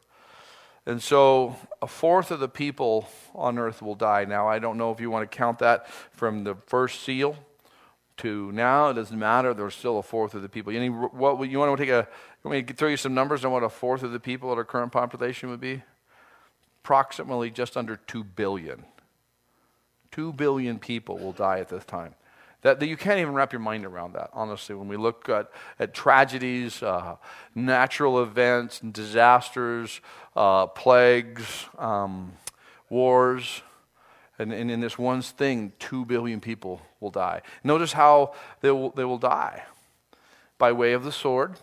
[0.86, 4.24] And so a fourth of the people on earth will die.
[4.24, 7.36] Now, I don't know if you want to count that from the first seal
[8.18, 8.90] to now.
[8.90, 9.54] It doesn't matter.
[9.54, 10.72] There's still a fourth of the people.
[10.72, 12.08] You, need, what, you want to take a,
[12.44, 14.64] you me throw you some numbers on what a fourth of the people at our
[14.64, 15.84] current population would be?
[16.88, 18.86] Approximately just under 2 billion.
[20.12, 22.16] 2 billion people will die at this time.
[22.62, 24.74] That, that you can't even wrap your mind around that, honestly.
[24.74, 27.18] When we look at, at tragedies, uh,
[27.54, 30.00] natural events, disasters,
[30.34, 32.32] uh, plagues, um,
[32.90, 33.64] wars,
[34.40, 37.42] and, and in this one thing, two billion people will die.
[37.66, 39.64] Notice how they will, they will die
[40.58, 41.58] by way of the sword.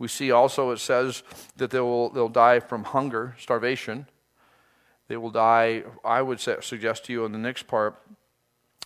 [0.00, 1.22] We see also it says
[1.58, 4.06] that they will they'll die from hunger, starvation.
[5.08, 8.00] They will die, I would say, suggest to you in the next part,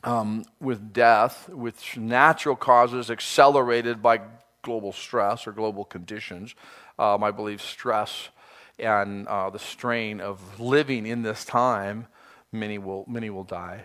[0.02, 4.22] um, with death, with natural causes accelerated by
[4.62, 6.54] global stress or global conditions.
[6.98, 8.30] Um, I believe stress
[8.78, 12.08] and uh, the strain of living in this time
[12.50, 13.84] many will, many will die.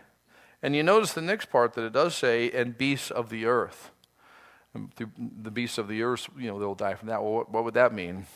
[0.64, 3.92] And you notice the next part that it does say, and beasts of the earth.
[4.74, 7.24] The beasts of the earth, you know, they'll die from that.
[7.24, 8.28] Well, what, what would that mean?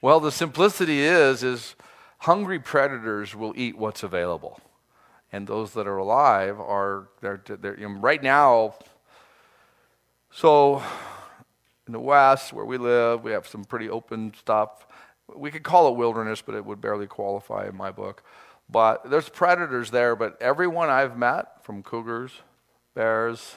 [0.00, 1.76] Well, the simplicity is, is
[2.18, 4.60] hungry predators will eat what's available.
[5.30, 8.74] And those that are alive are, they're, they're you know, right now,
[10.30, 10.82] so
[11.86, 14.86] in the West where we live, we have some pretty open stuff.
[15.34, 18.22] We could call it wilderness, but it would barely qualify in my book.
[18.68, 22.32] But there's predators there, but everyone I've met, from cougars,
[22.94, 23.56] bears,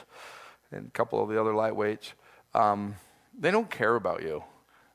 [0.76, 2.12] and a couple of the other lightweights,
[2.54, 2.96] um,
[3.38, 4.44] they don't care about you.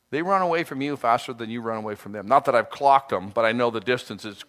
[0.10, 2.28] They run away from you faster than you run away from them.
[2.28, 4.44] Not that I've clocked them, but I know the distance is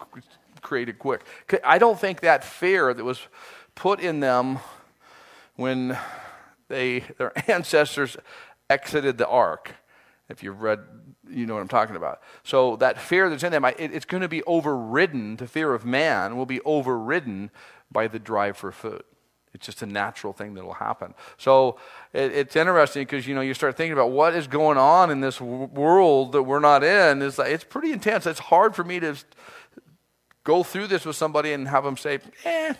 [0.60, 1.22] created quick.
[1.64, 3.20] I don't think that fear that was
[3.74, 4.58] put in them
[5.56, 5.96] when
[6.68, 8.16] they, their ancestors
[8.68, 9.74] exited the ark,
[10.28, 10.80] if you've read
[11.32, 12.20] you know what I'm talking about.
[12.44, 15.36] So that fear that's in them, it, it's going to be overridden.
[15.36, 17.50] The fear of man will be overridden
[17.90, 19.02] by the drive for food.
[19.54, 21.14] It's just a natural thing that will happen.
[21.36, 21.78] So
[22.12, 25.20] it, it's interesting because you know you start thinking about what is going on in
[25.20, 27.20] this w- world that we're not in.
[27.20, 28.26] It's like, it's pretty intense.
[28.26, 29.14] It's hard for me to
[30.44, 32.74] go through this with somebody and have them say, "Eh,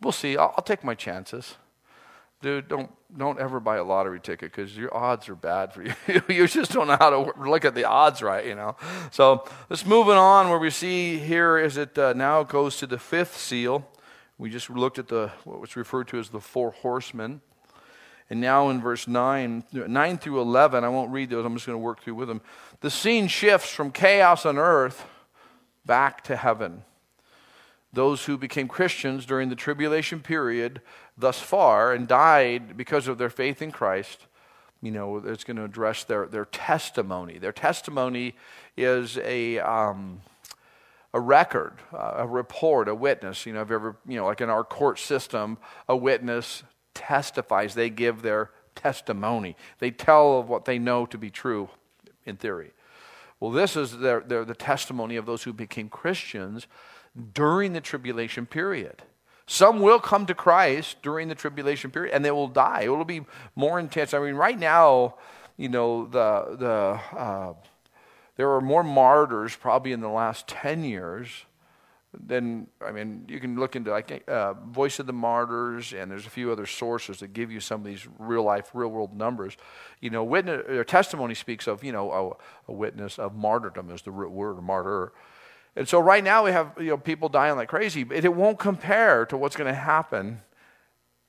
[0.00, 0.36] we'll see.
[0.36, 1.56] I'll, I'll take my chances."
[2.44, 6.22] dude, don't don't ever buy a lottery ticket because your odds are bad for you.
[6.28, 8.76] you just don't know how to look at the odds right, you know.
[9.10, 10.50] So let's moving on.
[10.50, 13.88] Where we see here is it uh, now goes to the fifth seal.
[14.38, 17.40] We just looked at the what was referred to as the four horsemen.
[18.30, 21.78] And now in verse 9, 9 through 11, I won't read those, I'm just going
[21.78, 22.40] to work through with them.
[22.80, 25.04] The scene shifts from chaos on earth
[25.84, 26.84] back to heaven.
[27.92, 30.80] Those who became Christians during the tribulation period
[31.16, 34.26] thus far and died because of their faith in Christ,
[34.82, 37.38] you know, it's going to address their, their testimony.
[37.38, 38.34] Their testimony
[38.76, 40.22] is a, um,
[41.14, 43.46] a record, uh, a report, a witness.
[43.46, 45.56] You know, if you ever, you know, like in our court system,
[45.88, 47.74] a witness testifies.
[47.74, 49.56] They give their testimony.
[49.78, 51.70] They tell of what they know to be true,
[52.26, 52.72] in theory.
[53.38, 56.66] Well, this is their, their, the testimony of those who became Christians
[57.32, 59.02] during the tribulation period.
[59.46, 62.82] Some will come to Christ during the tribulation period and they will die.
[62.82, 63.24] It will be
[63.54, 64.14] more intense.
[64.14, 65.16] I mean, right now,
[65.56, 67.52] you know, the, the, uh,
[68.36, 71.28] there are more martyrs probably in the last 10 years
[72.26, 76.26] than, I mean, you can look into like uh, Voice of the Martyrs and there's
[76.26, 79.56] a few other sources that give you some of these real life, real world numbers.
[80.00, 84.02] You know, witness, their testimony speaks of, you know, a, a witness of martyrdom is
[84.02, 85.12] the root word martyr.
[85.76, 88.58] And so right now we have you know, people dying like crazy, but it won't
[88.58, 90.40] compare to what's going to happen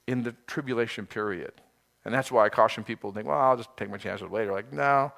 [0.08, 1.54] in the tribulation period.
[2.04, 4.52] And that's why I caution people to think, well, I'll just take my chances later.
[4.52, 5.12] Like, no,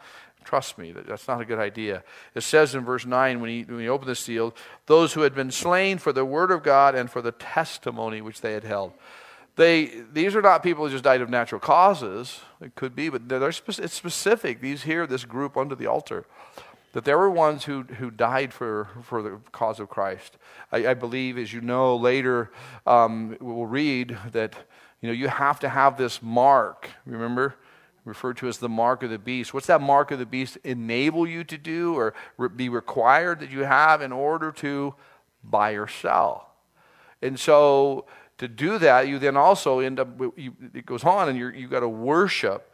[0.48, 2.04] trust me, that's not a good idea.
[2.34, 4.56] It says in verse 9, when he, when he opened the seal,
[4.86, 8.40] those who had been slain for the word of God and for the testimony which
[8.40, 8.94] they had held.
[9.58, 12.40] They, these are not people who just died of natural causes.
[12.62, 14.62] It could be, but they're, it's specific.
[14.62, 16.26] These here, this group under the altar
[16.94, 20.38] that there were ones who, who died for, for the cause of Christ.
[20.72, 22.52] I, I believe, as you know, later
[22.86, 24.56] um, we'll read that
[25.02, 26.90] you know you have to have this mark.
[27.06, 27.56] Remember,
[28.08, 29.54] referred to as the mark of the beast.
[29.54, 32.14] What's that mark of the beast enable you to do, or
[32.50, 34.96] be required that you have in order to
[35.44, 36.50] buy or sell?
[37.22, 38.06] And so
[38.38, 40.08] to do that, you then also end up.
[40.36, 42.74] You, it goes on, and you you've got to worship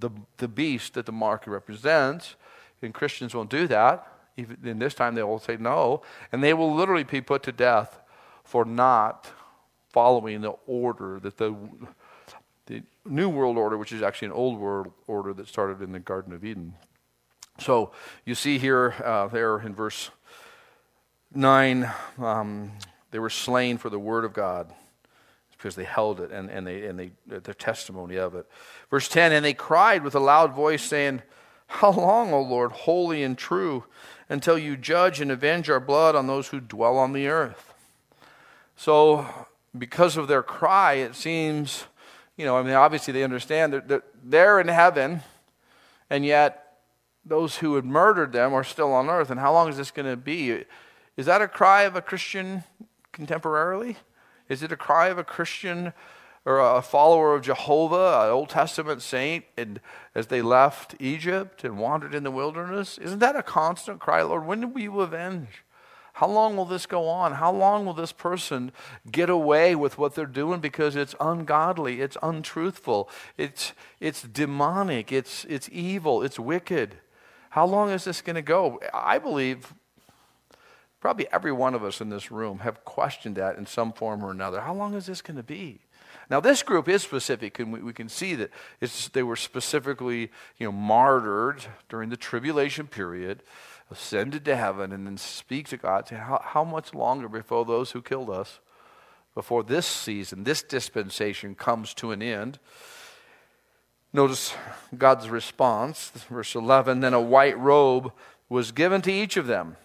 [0.00, 2.36] the the beast that the mark represents
[2.82, 4.06] and Christians won't do that.
[4.36, 6.02] Even in this time, they will say no.
[6.30, 8.00] And they will literally be put to death
[8.44, 9.30] for not
[9.90, 11.56] following the order that the
[13.08, 16.32] New World Order, which is actually an old world order that started in the Garden
[16.32, 16.74] of Eden.
[17.58, 17.92] So
[18.24, 20.10] you see here, uh, there in verse
[21.34, 22.72] 9, um,
[23.10, 24.72] they were slain for the word of God
[25.52, 28.46] because they held it and, and, they, and they, their testimony of it.
[28.90, 31.22] Verse 10 And they cried with a loud voice, saying,
[31.68, 33.84] how long, O Lord, holy and true,
[34.28, 37.74] until you judge and avenge our blood on those who dwell on the earth?
[38.76, 39.26] So,
[39.76, 41.84] because of their cry, it seems,
[42.36, 45.22] you know, I mean, obviously they understand that they're in heaven,
[46.10, 46.78] and yet
[47.24, 49.30] those who had murdered them are still on earth.
[49.30, 50.64] And how long is this going to be?
[51.16, 52.64] Is that a cry of a Christian
[53.12, 53.96] contemporarily?
[54.48, 55.92] Is it a cry of a Christian
[56.44, 59.80] or a follower of Jehovah, an Old Testament saint, and
[60.14, 62.98] as they left Egypt and wandered in the wilderness?
[62.98, 64.46] Isn't that a constant cry, Lord?
[64.46, 65.64] When will you avenge?
[66.16, 67.32] How long will this go on?
[67.32, 68.72] How long will this person
[69.12, 75.44] get away with what they're doing because it's ungodly, it's untruthful, it's, it's demonic, it's,
[75.44, 76.94] it's evil, it's wicked?
[77.50, 78.80] How long is this going to go?
[78.94, 79.74] I believe
[81.02, 84.30] probably every one of us in this room have questioned that in some form or
[84.30, 84.62] another.
[84.62, 85.80] How long is this going to be?
[86.30, 88.50] Now, this group is specific, and we, we can see that
[89.12, 93.42] they were specifically you know, martyred during the tribulation period,
[93.90, 96.08] ascended to heaven, and then speak to God.
[96.08, 98.60] Say, how, how much longer before those who killed us,
[99.34, 102.58] before this season, this dispensation comes to an end?
[104.12, 104.54] Notice
[104.96, 108.12] God's response, verse 11 Then a white robe
[108.48, 109.76] was given to each of them,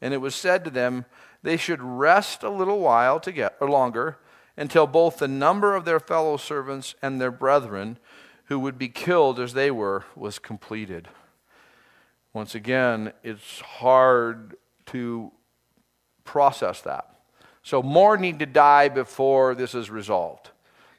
[0.00, 1.04] and it was said to them,
[1.42, 4.18] They should rest a little while to get, or longer
[4.56, 7.98] until both the number of their fellow servants and their brethren
[8.46, 11.08] who would be killed as they were was completed.
[12.34, 15.32] Once again, it's hard to
[16.24, 17.14] process that.
[17.62, 20.50] So, more need to die before this is resolved.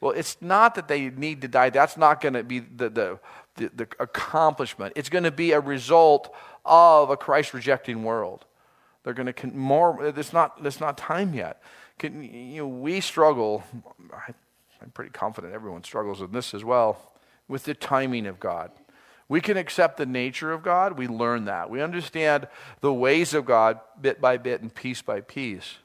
[0.02, 1.70] Well, it's not that they need to die.
[1.70, 3.20] That's not going to be the, the,
[3.56, 4.94] the, the accomplishment.
[4.96, 8.46] It's going to be a result of a Christ rejecting world.
[9.04, 10.04] They're going to more.
[10.04, 10.58] It's not.
[10.64, 11.62] It's not time yet.
[12.00, 13.64] Can, you know, we struggle,
[14.82, 17.14] I'm pretty confident everyone struggles with this as well,
[17.48, 18.72] with the timing of God.
[19.28, 21.70] We can accept the nature of God, we learn that.
[21.70, 22.48] We understand
[22.82, 25.78] the ways of God bit by bit and piece by piece.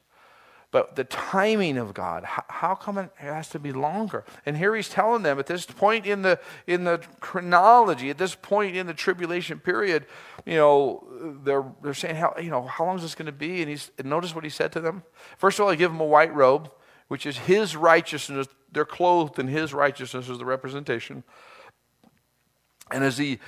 [0.71, 4.23] But the timing of God, how, come it has to be longer?
[4.45, 8.35] And here he's telling them at this point in the in the chronology, at this
[8.35, 10.05] point in the tribulation period,
[10.45, 11.05] you know,
[11.43, 13.61] they're they're saying how you know how long is this going to be?
[13.61, 15.03] And he's and notice what he said to them.
[15.37, 16.71] First of all, he give them a white robe,
[17.09, 18.47] which is his righteousness.
[18.71, 21.25] They're clothed in his righteousness as the representation.
[22.93, 23.39] And as he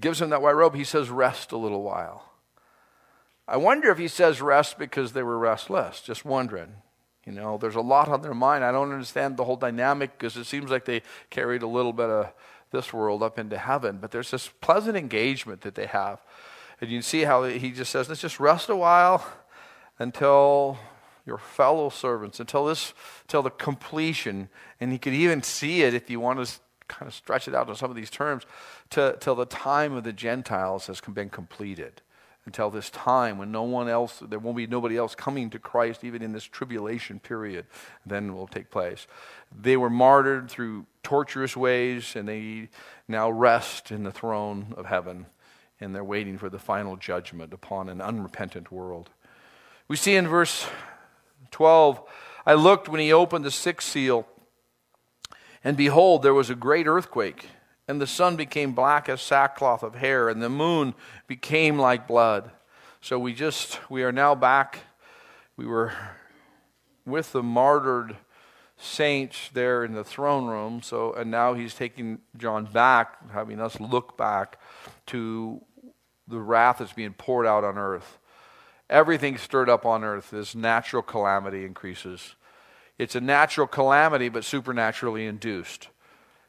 [0.00, 2.30] gives them that white robe, he says, "Rest a little while."
[3.46, 6.76] I wonder if he says rest because they were restless, just wondering.
[7.26, 8.64] You know, there's a lot on their mind.
[8.64, 12.08] I don't understand the whole dynamic because it seems like they carried a little bit
[12.08, 12.32] of
[12.70, 16.20] this world up into heaven, but there's this pleasant engagement that they have.
[16.80, 19.24] And you see how he just says, let's just rest a while.
[19.98, 20.78] until
[21.26, 22.92] your fellow servants, until this,
[23.22, 24.48] until the completion.
[24.80, 26.52] And he could even see it if you want to
[26.86, 28.44] kind of stretch it out on some of these terms,
[28.94, 32.00] to, till the time of the Gentiles has been completed
[32.46, 36.04] until this time when no one else, there won't be nobody else coming to Christ,
[36.04, 37.66] even in this tribulation period,
[38.06, 39.06] then will take place.
[39.50, 42.68] They were martyred through torturous ways, and they
[43.08, 45.26] now rest in the throne of heaven,
[45.80, 49.10] and they're waiting for the final judgment upon an unrepentant world.
[49.88, 50.66] We see in verse
[51.50, 52.00] 12,
[52.46, 54.28] I looked when he opened the sixth seal,
[55.64, 57.48] and behold, there was a great earthquake
[57.86, 60.94] and the sun became black as sackcloth of hair, and the moon
[61.26, 62.50] became like blood.
[63.00, 64.80] So we just, we are now back.
[65.56, 65.92] We were
[67.04, 68.16] with the martyred
[68.76, 70.80] saints there in the throne room.
[70.82, 74.58] So, and now he's taking John back, having us look back
[75.06, 75.60] to
[76.26, 78.18] the wrath that's being poured out on earth.
[78.88, 82.34] Everything stirred up on earth, this natural calamity increases.
[82.98, 85.88] It's a natural calamity, but supernaturally induced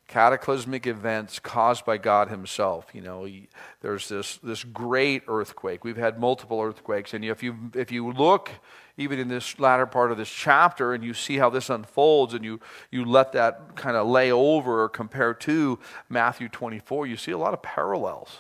[0.07, 2.87] cataclysmic events caused by God Himself.
[2.93, 3.47] You know, he,
[3.81, 5.83] there's this, this great earthquake.
[5.83, 7.13] We've had multiple earthquakes.
[7.13, 8.51] And if you, if you look
[8.97, 12.45] even in this latter part of this chapter and you see how this unfolds and
[12.45, 12.59] you,
[12.91, 17.37] you let that kind of lay over or compare to Matthew 24, you see a
[17.37, 18.39] lot of parallels.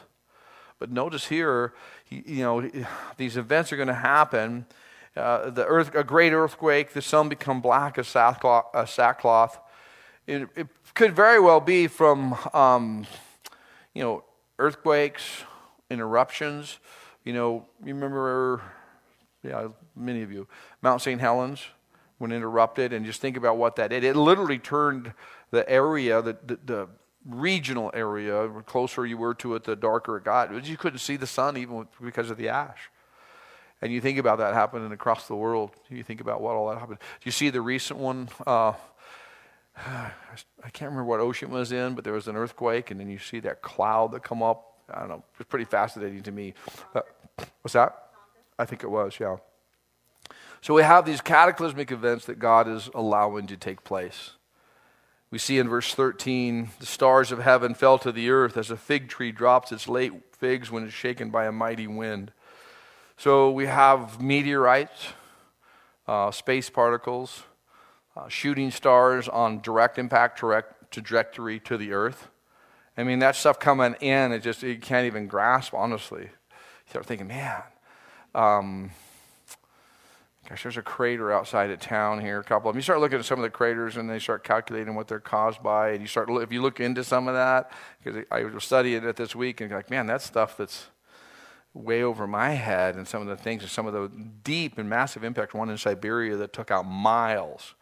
[0.79, 1.73] But notice here,
[2.09, 2.69] you know,
[3.17, 4.65] these events are going to happen.
[5.15, 9.59] Uh, the earth, a great earthquake, the sun become black as sackcloth.
[10.27, 13.05] It, it, could very well be from, um,
[13.93, 14.23] you know,
[14.57, 15.43] earthquakes,
[15.91, 16.79] interruptions.
[17.25, 18.61] You know, you remember,
[19.43, 20.47] yeah, many of you,
[20.81, 21.19] Mount St.
[21.19, 21.61] Helens
[22.17, 24.05] when interrupted, and just think about what that did.
[24.05, 25.13] It literally turned
[25.51, 26.87] the area, the, the, the
[27.25, 30.65] regional area, the closer you were to it, the darker it got.
[30.65, 32.89] You couldn't see the sun even because of the ash.
[33.81, 35.71] And you think about that happening across the world.
[35.89, 36.99] You think about what all that happened.
[36.99, 38.29] Do you see the recent one?
[38.47, 38.73] Uh,
[39.77, 43.19] I can't remember what ocean was in, but there was an earthquake, and then you
[43.19, 44.73] see that cloud that come up.
[44.89, 45.23] I don't know.
[45.33, 46.53] It was pretty fascinating to me.
[46.93, 47.01] Uh,
[47.61, 48.09] what's that?
[48.57, 49.37] I think it was, yeah.
[50.61, 54.31] So we have these cataclysmic events that God is allowing to take place.
[55.29, 58.77] We see in verse 13 the stars of heaven fell to the earth as a
[58.77, 62.31] fig tree drops its late figs when it's shaken by a mighty wind.
[63.17, 65.07] So we have meteorites,
[66.07, 67.43] uh, space particles,
[68.15, 70.41] uh, shooting stars on direct impact
[70.91, 72.29] trajectory to the earth.
[72.97, 76.23] I mean, that stuff coming in, it just, you can't even grasp, honestly.
[76.23, 77.61] You start thinking, man,
[78.33, 78.91] um,
[80.47, 82.79] gosh, there's a crater outside of town here, a couple of them.
[82.79, 85.61] You start looking at some of the craters and they start calculating what they're caused
[85.61, 85.89] by.
[85.89, 89.17] And you start, if you look into some of that, because I was studying it
[89.17, 90.87] this week and like, man, that's stuff that's
[91.73, 94.09] way over my head and some of the things and some of the
[94.43, 95.53] deep and massive impact.
[95.53, 97.73] One in Siberia that took out miles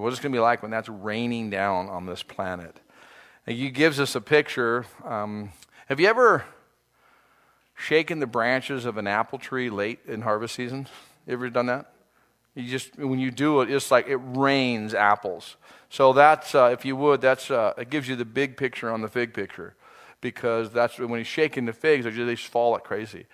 [0.00, 2.76] what it's going to be like when that's raining down on this planet.
[3.46, 4.86] And he gives us a picture.
[5.04, 5.50] Um,
[5.86, 6.44] have you ever
[7.74, 10.86] shaken the branches of an apple tree late in harvest season?
[11.26, 11.92] You ever done that?
[12.54, 15.56] You just when you do it, it's like it rains apples.
[15.90, 19.00] So that's uh, if you would, that's uh, it gives you the big picture on
[19.00, 19.74] the fig picture,
[20.20, 23.26] because that's when he's shaking the figs, they just fall like crazy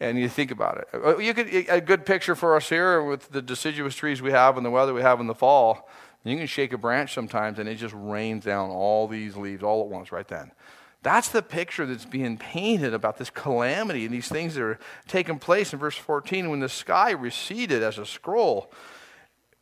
[0.00, 0.88] and you think about it.
[0.94, 4.56] Uh, you could a good picture for us here with the deciduous trees we have
[4.56, 5.88] and the weather we have in the fall.
[6.24, 9.82] You can shake a branch sometimes and it just rains down all these leaves all
[9.82, 10.52] at once right then.
[11.02, 14.78] That's the picture that's being painted about this calamity and these things that are
[15.08, 18.70] taking place in verse 14 when the sky receded as a scroll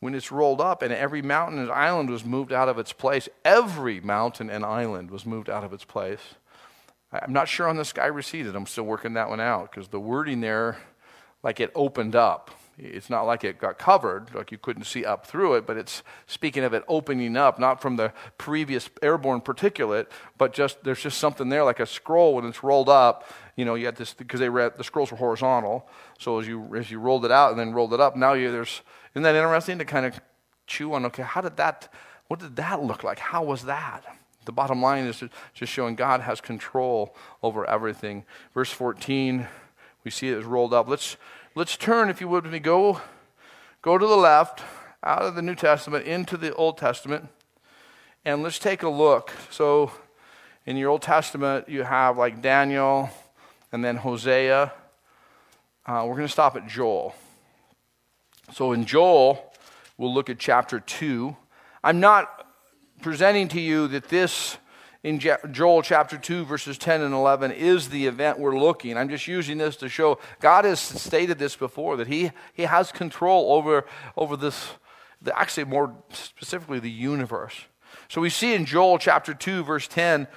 [0.01, 3.27] when it's rolled up and every mountain and island was moved out of its place.
[3.43, 6.35] Every mountain and island was moved out of its place.
[7.11, 8.55] I'm not sure on the sky receded.
[8.55, 10.77] I'm still working that one out because the wording there,
[11.43, 12.51] like it opened up.
[12.81, 16.01] It's not like it got covered, like you couldn't see up through it, but it's
[16.27, 20.07] speaking of it opening up, not from the previous airborne particulate,
[20.37, 23.29] but just there's just something there, like a scroll when it's rolled up.
[23.57, 25.89] You know, you had this because they read the scrolls were horizontal,
[26.19, 28.49] so as you as you rolled it out and then rolled it up, now you
[28.49, 28.81] there's
[29.13, 30.21] isn't that interesting to kind of
[30.65, 31.05] chew on?
[31.07, 31.91] Okay, how did that?
[32.27, 33.19] What did that look like?
[33.19, 34.05] How was that?
[34.45, 35.23] The bottom line is
[35.53, 38.25] just showing God has control over everything.
[38.53, 39.47] Verse 14,
[40.03, 40.87] we see it is rolled up.
[40.87, 41.17] Let's,
[41.55, 42.59] let's turn, if you would, me.
[42.59, 43.01] Go,
[43.81, 44.61] go to the left,
[45.03, 47.27] out of the New Testament, into the Old Testament,
[48.25, 49.31] and let's take a look.
[49.49, 49.91] So,
[50.65, 53.09] in your Old Testament, you have like Daniel
[53.71, 54.71] and then Hosea.
[55.85, 57.15] Uh, we're going to stop at Joel.
[58.53, 59.53] So, in Joel,
[59.97, 61.35] we'll look at chapter 2.
[61.83, 62.38] I'm not
[62.99, 64.57] presenting to you that this
[65.01, 68.97] in Joel chapter 2, verses 10 and 11, is the event we're looking.
[68.97, 72.91] I'm just using this to show God has stated this before that He, he has
[72.91, 73.85] control over,
[74.17, 74.73] over this,
[75.21, 77.65] the, actually, more specifically, the universe.
[78.09, 80.27] So we see in Joel chapter 2, verse 10,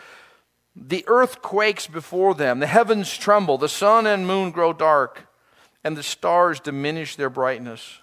[0.76, 5.26] the earth quakes before them, the heavens tremble, the sun and moon grow dark,
[5.82, 7.98] and the stars diminish their brightness.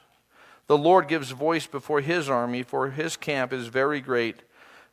[0.68, 4.43] The Lord gives voice before His army, for His camp is very great.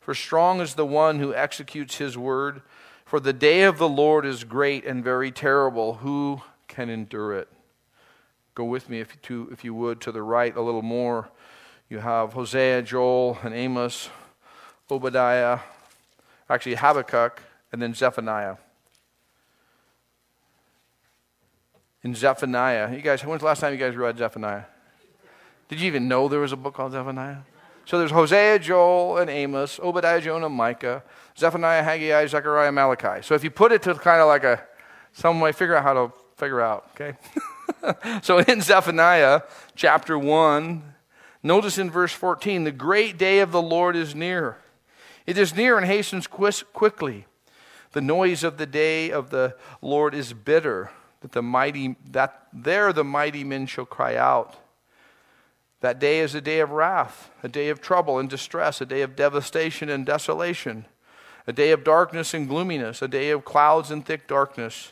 [0.07, 2.61] For strong is the one who executes his word.
[3.03, 5.95] For the day of the Lord is great and very terrible.
[5.95, 7.49] Who can endure it?
[8.55, 11.29] Go with me, if you, to, if you would, to the right a little more.
[11.89, 14.07] You have Hosea, Joel, and Amos,
[14.89, 15.59] Obadiah,
[16.49, 17.41] actually Habakkuk,
[17.73, 18.55] and then Zephaniah.
[22.01, 24.63] In Zephaniah, you guys, when's the last time you guys read Zephaniah?
[25.67, 27.39] Did you even know there was a book called Zephaniah?
[27.87, 31.03] So there's Hosea, Joel, and Amos, Obadiah, Jonah, Micah,
[31.37, 33.21] Zephaniah, Haggai, Zechariah, Malachi.
[33.21, 34.61] So if you put it to kind of like a,
[35.13, 37.17] some way, figure out how to figure out, okay?
[38.21, 39.39] so in Zephaniah
[39.73, 40.83] chapter 1,
[41.41, 44.57] notice in verse 14, the great day of the Lord is near.
[45.25, 47.25] It is near and hastens quickly.
[47.93, 52.91] The noise of the day of the Lord is bitter, that the mighty that there
[52.91, 54.57] the mighty men shall cry out.
[55.81, 59.01] That day is a day of wrath, a day of trouble and distress, a day
[59.01, 60.85] of devastation and desolation,
[61.45, 64.91] a day of darkness and gloominess, a day of clouds and thick darkness,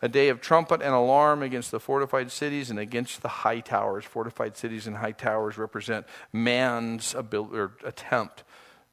[0.00, 4.04] a day of trumpet and alarm against the fortified cities and against the high towers.
[4.04, 8.44] Fortified cities and high towers represent man's or attempt.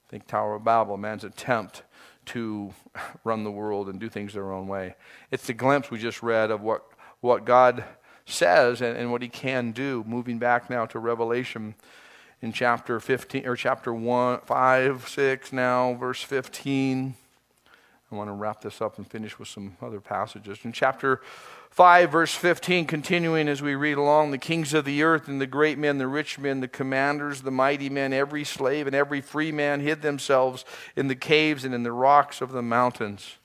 [0.09, 1.83] Think Tower of Babel, man's attempt
[2.25, 2.73] to
[3.23, 4.95] run the world and do things their own way.
[5.29, 6.83] It's the glimpse we just read of what,
[7.19, 7.83] what God
[8.25, 10.03] says and, and what he can do.
[10.07, 11.75] Moving back now to Revelation
[12.41, 17.15] in chapter 15 or chapter 1 5 6 now verse 15
[18.11, 21.21] i want to wrap this up and finish with some other passages in chapter
[21.69, 25.47] 5 verse 15 continuing as we read along the kings of the earth and the
[25.47, 29.51] great men the rich men the commanders the mighty men every slave and every free
[29.51, 30.65] man hid themselves
[30.95, 33.37] in the caves and in the rocks of the mountains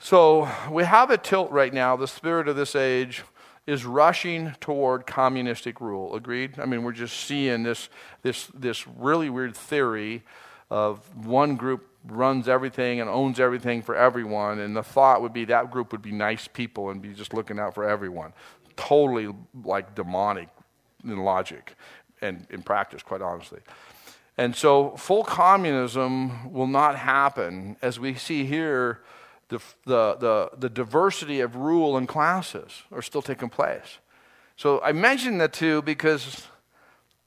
[0.00, 3.22] so we have a tilt right now the spirit of this age
[3.66, 6.16] is rushing toward communistic rule.
[6.16, 6.58] Agreed?
[6.58, 7.88] I mean, we're just seeing this,
[8.22, 10.24] this, this really weird theory
[10.70, 15.44] of one group runs everything and owns everything for everyone, and the thought would be
[15.44, 18.32] that group would be nice people and be just looking out for everyone.
[18.76, 19.32] Totally
[19.64, 20.48] like demonic
[21.04, 21.74] in logic
[22.22, 23.60] and in practice, quite honestly.
[24.38, 29.02] And so, full communism will not happen, as we see here
[29.50, 33.98] the, the, the, the diversity of rule and classes are still taking place.
[34.56, 36.46] So I mention the two because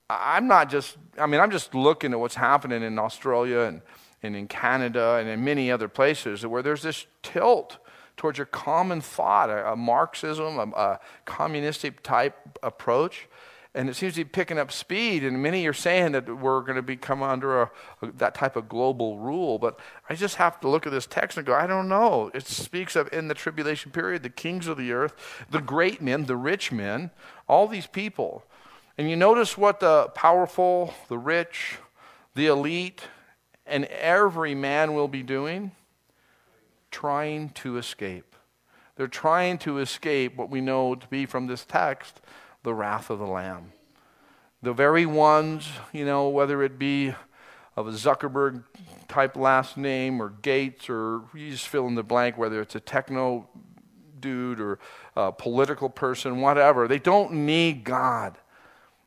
[0.09, 3.81] I'm not just, I mean, I'm just looking at what's happening in Australia and,
[4.21, 7.77] and in Canada and in many other places where there's this tilt
[8.15, 13.27] towards a common thought, a, a Marxism, a, a communistic type approach
[13.75, 15.23] and it seems to be picking up speed.
[15.23, 17.71] And many are saying that we're going to become under a,
[18.01, 19.57] a, that type of global rule.
[19.57, 22.29] But I just have to look at this text and go, I don't know.
[22.35, 26.25] It speaks of in the tribulation period, the kings of the earth, the great men,
[26.25, 27.09] the rich men,
[27.47, 28.43] all these people.
[28.97, 31.77] And you notice what the powerful, the rich,
[32.35, 33.01] the elite,
[33.65, 35.71] and every man will be doing?
[36.91, 38.35] Trying to escape.
[38.95, 42.21] They're trying to escape what we know to be from this text
[42.63, 43.73] the wrath of the Lamb.
[44.61, 47.13] The very ones, you know, whether it be
[47.75, 48.63] of a Zuckerberg
[49.07, 52.79] type last name or Gates or you just fill in the blank, whether it's a
[52.79, 53.47] techno
[54.19, 54.79] dude or
[55.15, 58.37] a political person, whatever, they don't need God.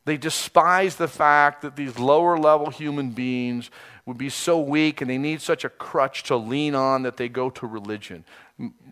[0.05, 3.69] They despise the fact that these lower level human beings
[4.05, 7.27] would be so weak and they need such a crutch to lean on that they
[7.27, 8.23] go to religion.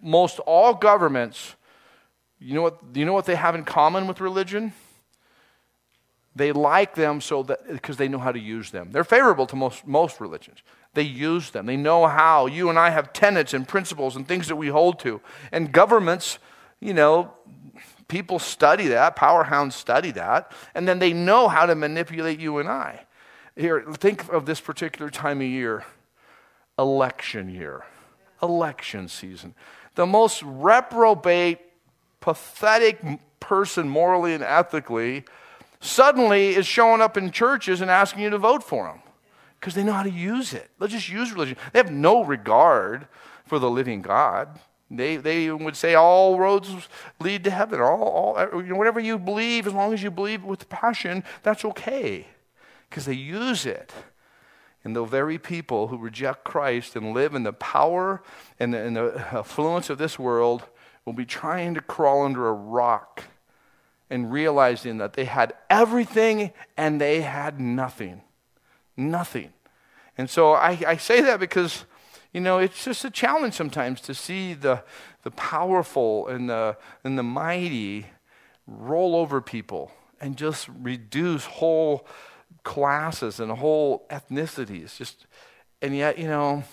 [0.02, 1.56] Most all governments
[2.40, 4.74] you know what, you know what they have in common with religion?
[6.36, 8.92] They like them so that because they know how to use them.
[8.92, 10.60] They're favorable to most, most religions.
[10.94, 11.66] They use them.
[11.66, 12.46] They know how.
[12.48, 15.22] You and I have tenets and principles and things that we hold to.
[15.52, 16.40] And governments,
[16.82, 17.34] you know,
[18.08, 22.58] people study that, power hounds study that, and then they know how to manipulate you
[22.58, 23.06] and I.
[23.56, 25.86] Here, think of this particular time of year
[26.78, 27.86] election year,
[28.44, 29.56] election season.
[29.96, 31.60] The most reprobate
[32.26, 33.00] pathetic
[33.40, 35.24] person, morally and ethically,
[35.80, 39.04] suddenly is showing up in churches and asking you to vote for them
[39.60, 40.72] because they know how to use it.
[40.80, 41.56] They'll just use religion.
[41.72, 43.08] They have no regard
[43.46, 44.60] for the living God.
[44.90, 46.70] They, they would say all roads
[47.20, 47.80] lead to heaven.
[47.80, 52.26] All, all, whatever you believe, as long as you believe with passion, that's okay
[52.90, 53.94] because they use it
[54.84, 58.24] And the very people who reject Christ and live in the power
[58.60, 60.64] and the, and the affluence of this world
[61.06, 63.24] will be trying to crawl under a rock
[64.10, 68.22] and realizing that they had everything and they had nothing.
[68.98, 69.54] Nothing.
[70.18, 71.86] And so I, I say that because,
[72.34, 74.84] you know, it's just a challenge sometimes to see the,
[75.24, 78.08] the powerful and the, and the mighty
[78.68, 79.92] roll over people
[80.22, 82.08] and just reduce whole
[82.64, 84.98] classes and whole ethnicities.
[84.98, 85.28] Just,
[85.82, 86.64] and yet, you know,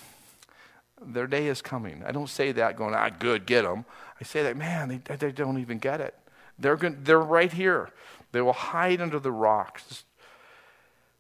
[1.04, 2.02] their day is coming.
[2.06, 3.84] I don't say that going, ah, good, get them.
[4.22, 6.14] I say that, man, they, they don't even get it.
[6.56, 7.90] They're, going, they're right here.
[8.30, 10.04] They will hide under the rocks.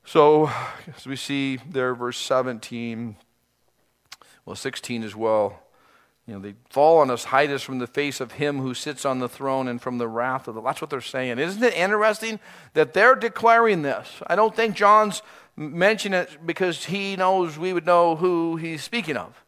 [0.04, 0.48] So,
[0.96, 3.16] as we see there, verse 17,
[4.46, 5.58] well, 16 as well.
[6.28, 9.04] You know, they fall on us, hide us from the face of him who sits
[9.04, 10.60] on the throne and from the wrath of the.
[10.60, 11.40] That's what they're saying.
[11.40, 12.38] Isn't it interesting
[12.74, 14.08] that they're declaring this?
[14.28, 15.22] I don't think John's
[15.56, 19.42] mentioning it because he knows we would know who he's speaking of.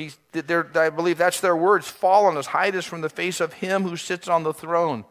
[0.00, 1.88] He's, I believe that's their words.
[1.88, 5.04] Fall on us, hide us from the face of him who sits on the throne.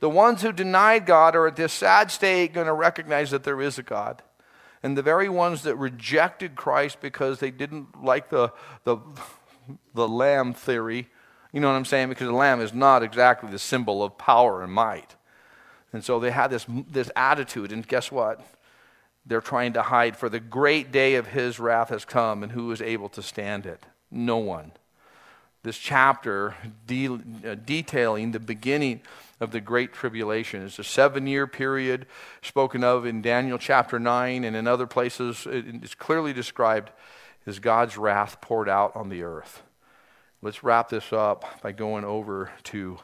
[0.00, 3.62] The ones who denied God are at this sad state going to recognize that there
[3.62, 4.22] is a God.
[4.82, 8.52] And the very ones that rejected Christ because they didn't like the,
[8.84, 8.98] the,
[9.94, 11.08] the lamb theory,
[11.52, 12.08] you know what I'm saying?
[12.08, 15.14] Because the lamb is not exactly the symbol of power and might.
[15.92, 18.44] And so they had this, this attitude, and guess what?
[19.24, 22.72] They're trying to hide, for the great day of his wrath has come, and who
[22.72, 23.86] is able to stand it?
[24.14, 24.72] No one.
[25.64, 26.54] This chapter
[26.86, 29.00] de- uh, detailing the beginning
[29.40, 30.64] of the Great Tribulation.
[30.64, 32.06] It's a seven year period
[32.42, 35.46] spoken of in Daniel chapter 9 and in other places.
[35.50, 36.90] It's clearly described
[37.46, 39.62] as God's wrath poured out on the earth.
[40.42, 42.98] Let's wrap this up by going over to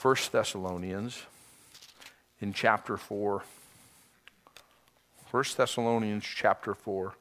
[0.00, 1.22] 1 Thessalonians
[2.40, 3.42] in chapter 4.
[5.30, 7.14] 1 Thessalonians chapter 4.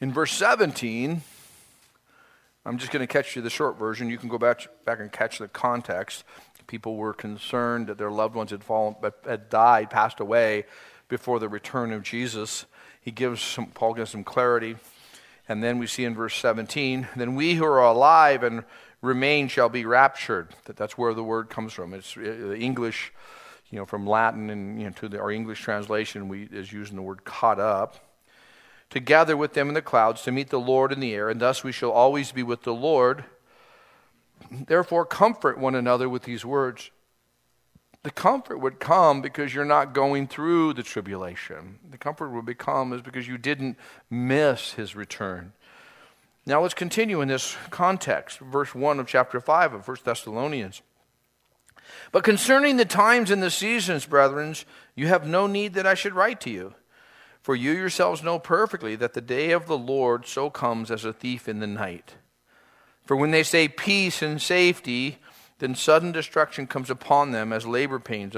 [0.00, 1.22] In verse 17,
[2.64, 4.08] I'm just going to catch you the short version.
[4.08, 6.22] You can go back, back and catch the context.
[6.68, 10.66] People were concerned that their loved ones had fallen, but had died, passed away
[11.08, 12.66] before the return of Jesus.
[13.00, 14.76] He gives some, Paul gives some clarity.
[15.48, 18.62] And then we see in verse 17, then we who are alive and
[19.02, 20.54] remain shall be raptured.
[20.66, 21.92] That, that's where the word comes from.
[21.92, 23.12] It's uh, English,
[23.70, 26.94] you know, from Latin and you know, to the, our English translation, we is using
[26.94, 28.07] the word caught up
[28.90, 31.62] together with them in the clouds to meet the Lord in the air, and thus
[31.62, 33.24] we shall always be with the Lord.
[34.50, 36.90] Therefore, comfort one another with these words.
[38.02, 41.78] The comfort would come because you're not going through the tribulation.
[41.90, 43.76] The comfort would become is because you didn't
[44.08, 45.52] miss his return.
[46.46, 50.80] Now let's continue in this context, verse 1 of chapter 5 of 1 Thessalonians.
[52.12, 54.54] But concerning the times and the seasons, brethren,
[54.94, 56.74] you have no need that I should write to you.
[57.48, 61.14] For you yourselves know perfectly that the day of the Lord so comes as a
[61.14, 62.16] thief in the night.
[63.06, 65.16] For when they say peace and safety,
[65.58, 68.36] then sudden destruction comes upon them as labor pains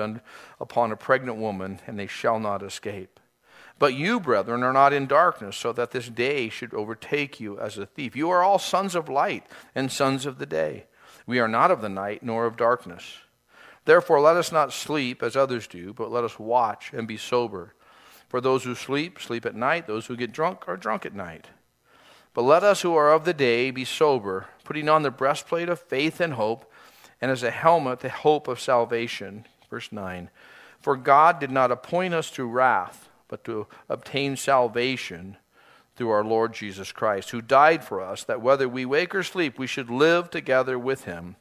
[0.60, 3.18] upon a pregnant woman, and they shall not escape.
[3.80, 7.78] But you, brethren, are not in darkness, so that this day should overtake you as
[7.78, 8.14] a thief.
[8.14, 9.44] You are all sons of light
[9.74, 10.84] and sons of the day.
[11.26, 13.16] We are not of the night nor of darkness.
[13.86, 17.74] Therefore, let us not sleep as others do, but let us watch and be sober.
[18.30, 19.88] For those who sleep, sleep at night.
[19.88, 21.48] Those who get drunk are drunk at night.
[22.32, 25.80] But let us who are of the day be sober, putting on the breastplate of
[25.80, 26.70] faith and hope,
[27.20, 29.46] and as a helmet, the hope of salvation.
[29.68, 30.30] Verse 9.
[30.78, 35.36] For God did not appoint us to wrath, but to obtain salvation
[35.96, 39.58] through our Lord Jesus Christ, who died for us, that whether we wake or sleep,
[39.58, 41.34] we should live together with him.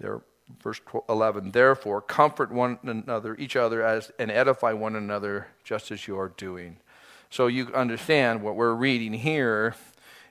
[0.00, 0.22] There
[0.62, 6.06] verse 11 therefore comfort one another each other as and edify one another just as
[6.06, 6.78] you are doing.
[7.30, 9.74] So you understand what we're reading here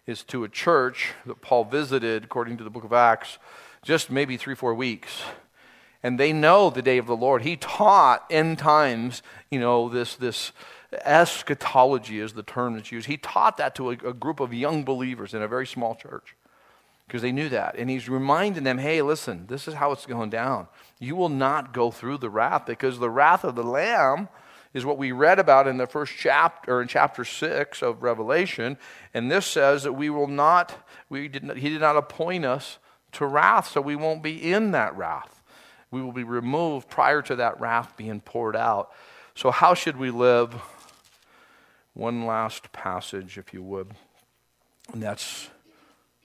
[0.05, 3.38] is to a church that paul visited according to the book of acts
[3.84, 5.22] just maybe three four weeks.
[6.05, 7.43] And they know the day of the lord.
[7.43, 10.51] He taught end times you know this this
[11.05, 13.07] eschatology is the term that's used.
[13.07, 16.36] He taught that to a, a group of young believers in a very small church
[17.07, 17.75] because they knew that.
[17.77, 20.67] And he's reminding them, hey, listen, this is how it's going down.
[20.99, 24.29] You will not go through the wrath because the wrath of the Lamb
[24.73, 28.77] is what we read about in the first chapter, or in chapter 6 of Revelation.
[29.13, 30.73] And this says that we will not,
[31.09, 32.79] we did not, he did not appoint us
[33.13, 35.41] to wrath, so we won't be in that wrath.
[35.91, 38.91] We will be removed prior to that wrath being poured out.
[39.35, 40.55] So, how should we live?
[41.93, 43.91] One last passage, if you would.
[44.91, 45.49] And that's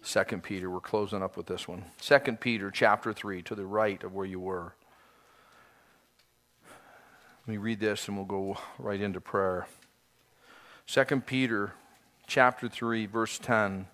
[0.03, 1.84] Second Peter, we're closing up with this one.
[2.01, 4.74] Second Peter chapter 3, to the right of where you were.
[7.46, 9.66] Let me read this and we'll go right into prayer.
[10.86, 11.72] 2 Peter
[12.26, 13.86] chapter 3 verse 10.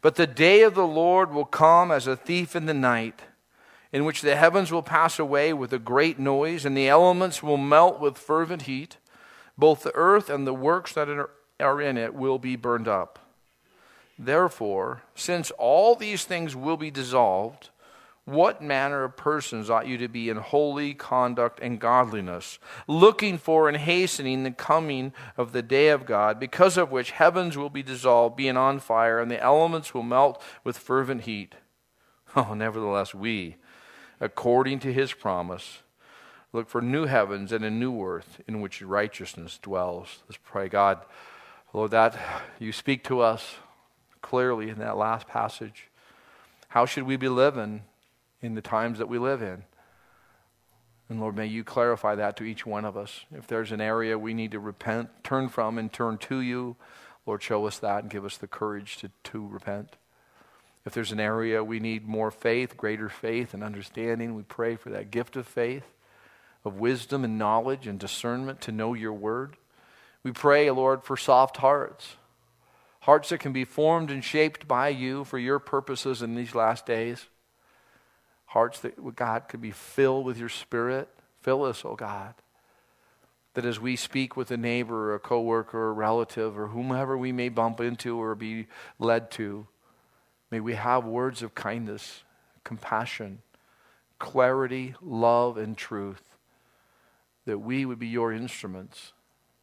[0.00, 3.22] But the day of the Lord will come as a thief in the night,
[3.92, 7.56] in which the heavens will pass away with a great noise and the elements will
[7.56, 8.96] melt with fervent heat.
[9.56, 11.08] Both the earth and the works that
[11.60, 13.18] are in it will be burned up.
[14.18, 17.70] Therefore, since all these things will be dissolved,
[18.24, 23.68] what manner of persons ought you to be in holy conduct and godliness, looking for
[23.68, 27.82] and hastening the coming of the day of God, because of which heavens will be
[27.82, 31.54] dissolved, being on fire, and the elements will melt with fervent heat?
[32.34, 33.56] Oh, nevertheless, we,
[34.18, 35.80] according to his promise,
[36.50, 40.22] look for new heavens and a new earth in which righteousness dwells.
[40.26, 41.04] Let's pray, God,
[41.74, 42.18] Lord, that
[42.58, 43.56] you speak to us
[44.22, 45.88] clearly in that last passage.
[46.68, 47.82] How should we be living?
[48.42, 49.62] in the times that we live in.
[51.08, 53.24] And Lord, may you clarify that to each one of us.
[53.32, 56.76] If there's an area we need to repent, turn from, and turn to you,
[57.24, 59.96] Lord, show us that and give us the courage to, to repent.
[60.84, 64.90] If there's an area we need more faith, greater faith and understanding, we pray for
[64.90, 65.84] that gift of faith,
[66.64, 69.56] of wisdom and knowledge and discernment to know your word.
[70.24, 72.16] We pray, Lord, for soft hearts,
[73.02, 76.86] hearts that can be formed and shaped by you for your purposes in these last
[76.86, 77.26] days
[78.52, 81.08] hearts that, God, could be filled with your spirit.
[81.40, 82.34] Fill us, oh God.
[83.54, 87.16] That as we speak with a neighbor or a coworker or a relative or whomever
[87.16, 88.66] we may bump into or be
[88.98, 89.66] led to,
[90.50, 92.24] may we have words of kindness,
[92.62, 93.40] compassion,
[94.18, 96.22] clarity, love, and truth.
[97.46, 99.14] That we would be your instruments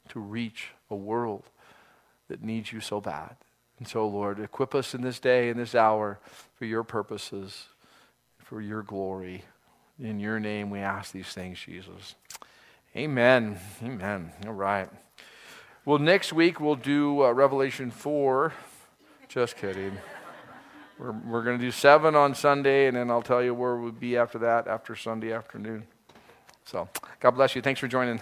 [0.09, 1.43] to reach a world
[2.29, 3.35] that needs you so bad.
[3.77, 6.19] And so, Lord, equip us in this day, in this hour,
[6.55, 7.65] for your purposes
[8.49, 9.43] for your glory.
[9.99, 12.15] In your name we ask these things, Jesus.
[12.95, 13.59] Amen.
[13.83, 14.31] Amen.
[14.47, 14.89] All right.
[15.85, 18.51] Well, next week we'll do uh, Revelation 4.
[19.27, 19.95] Just kidding.
[20.97, 23.91] We're, we're going to do 7 on Sunday, and then I'll tell you where we'll
[23.91, 25.85] be after that, after Sunday afternoon.
[26.65, 27.61] So, God bless you.
[27.61, 28.19] Thanks for joining.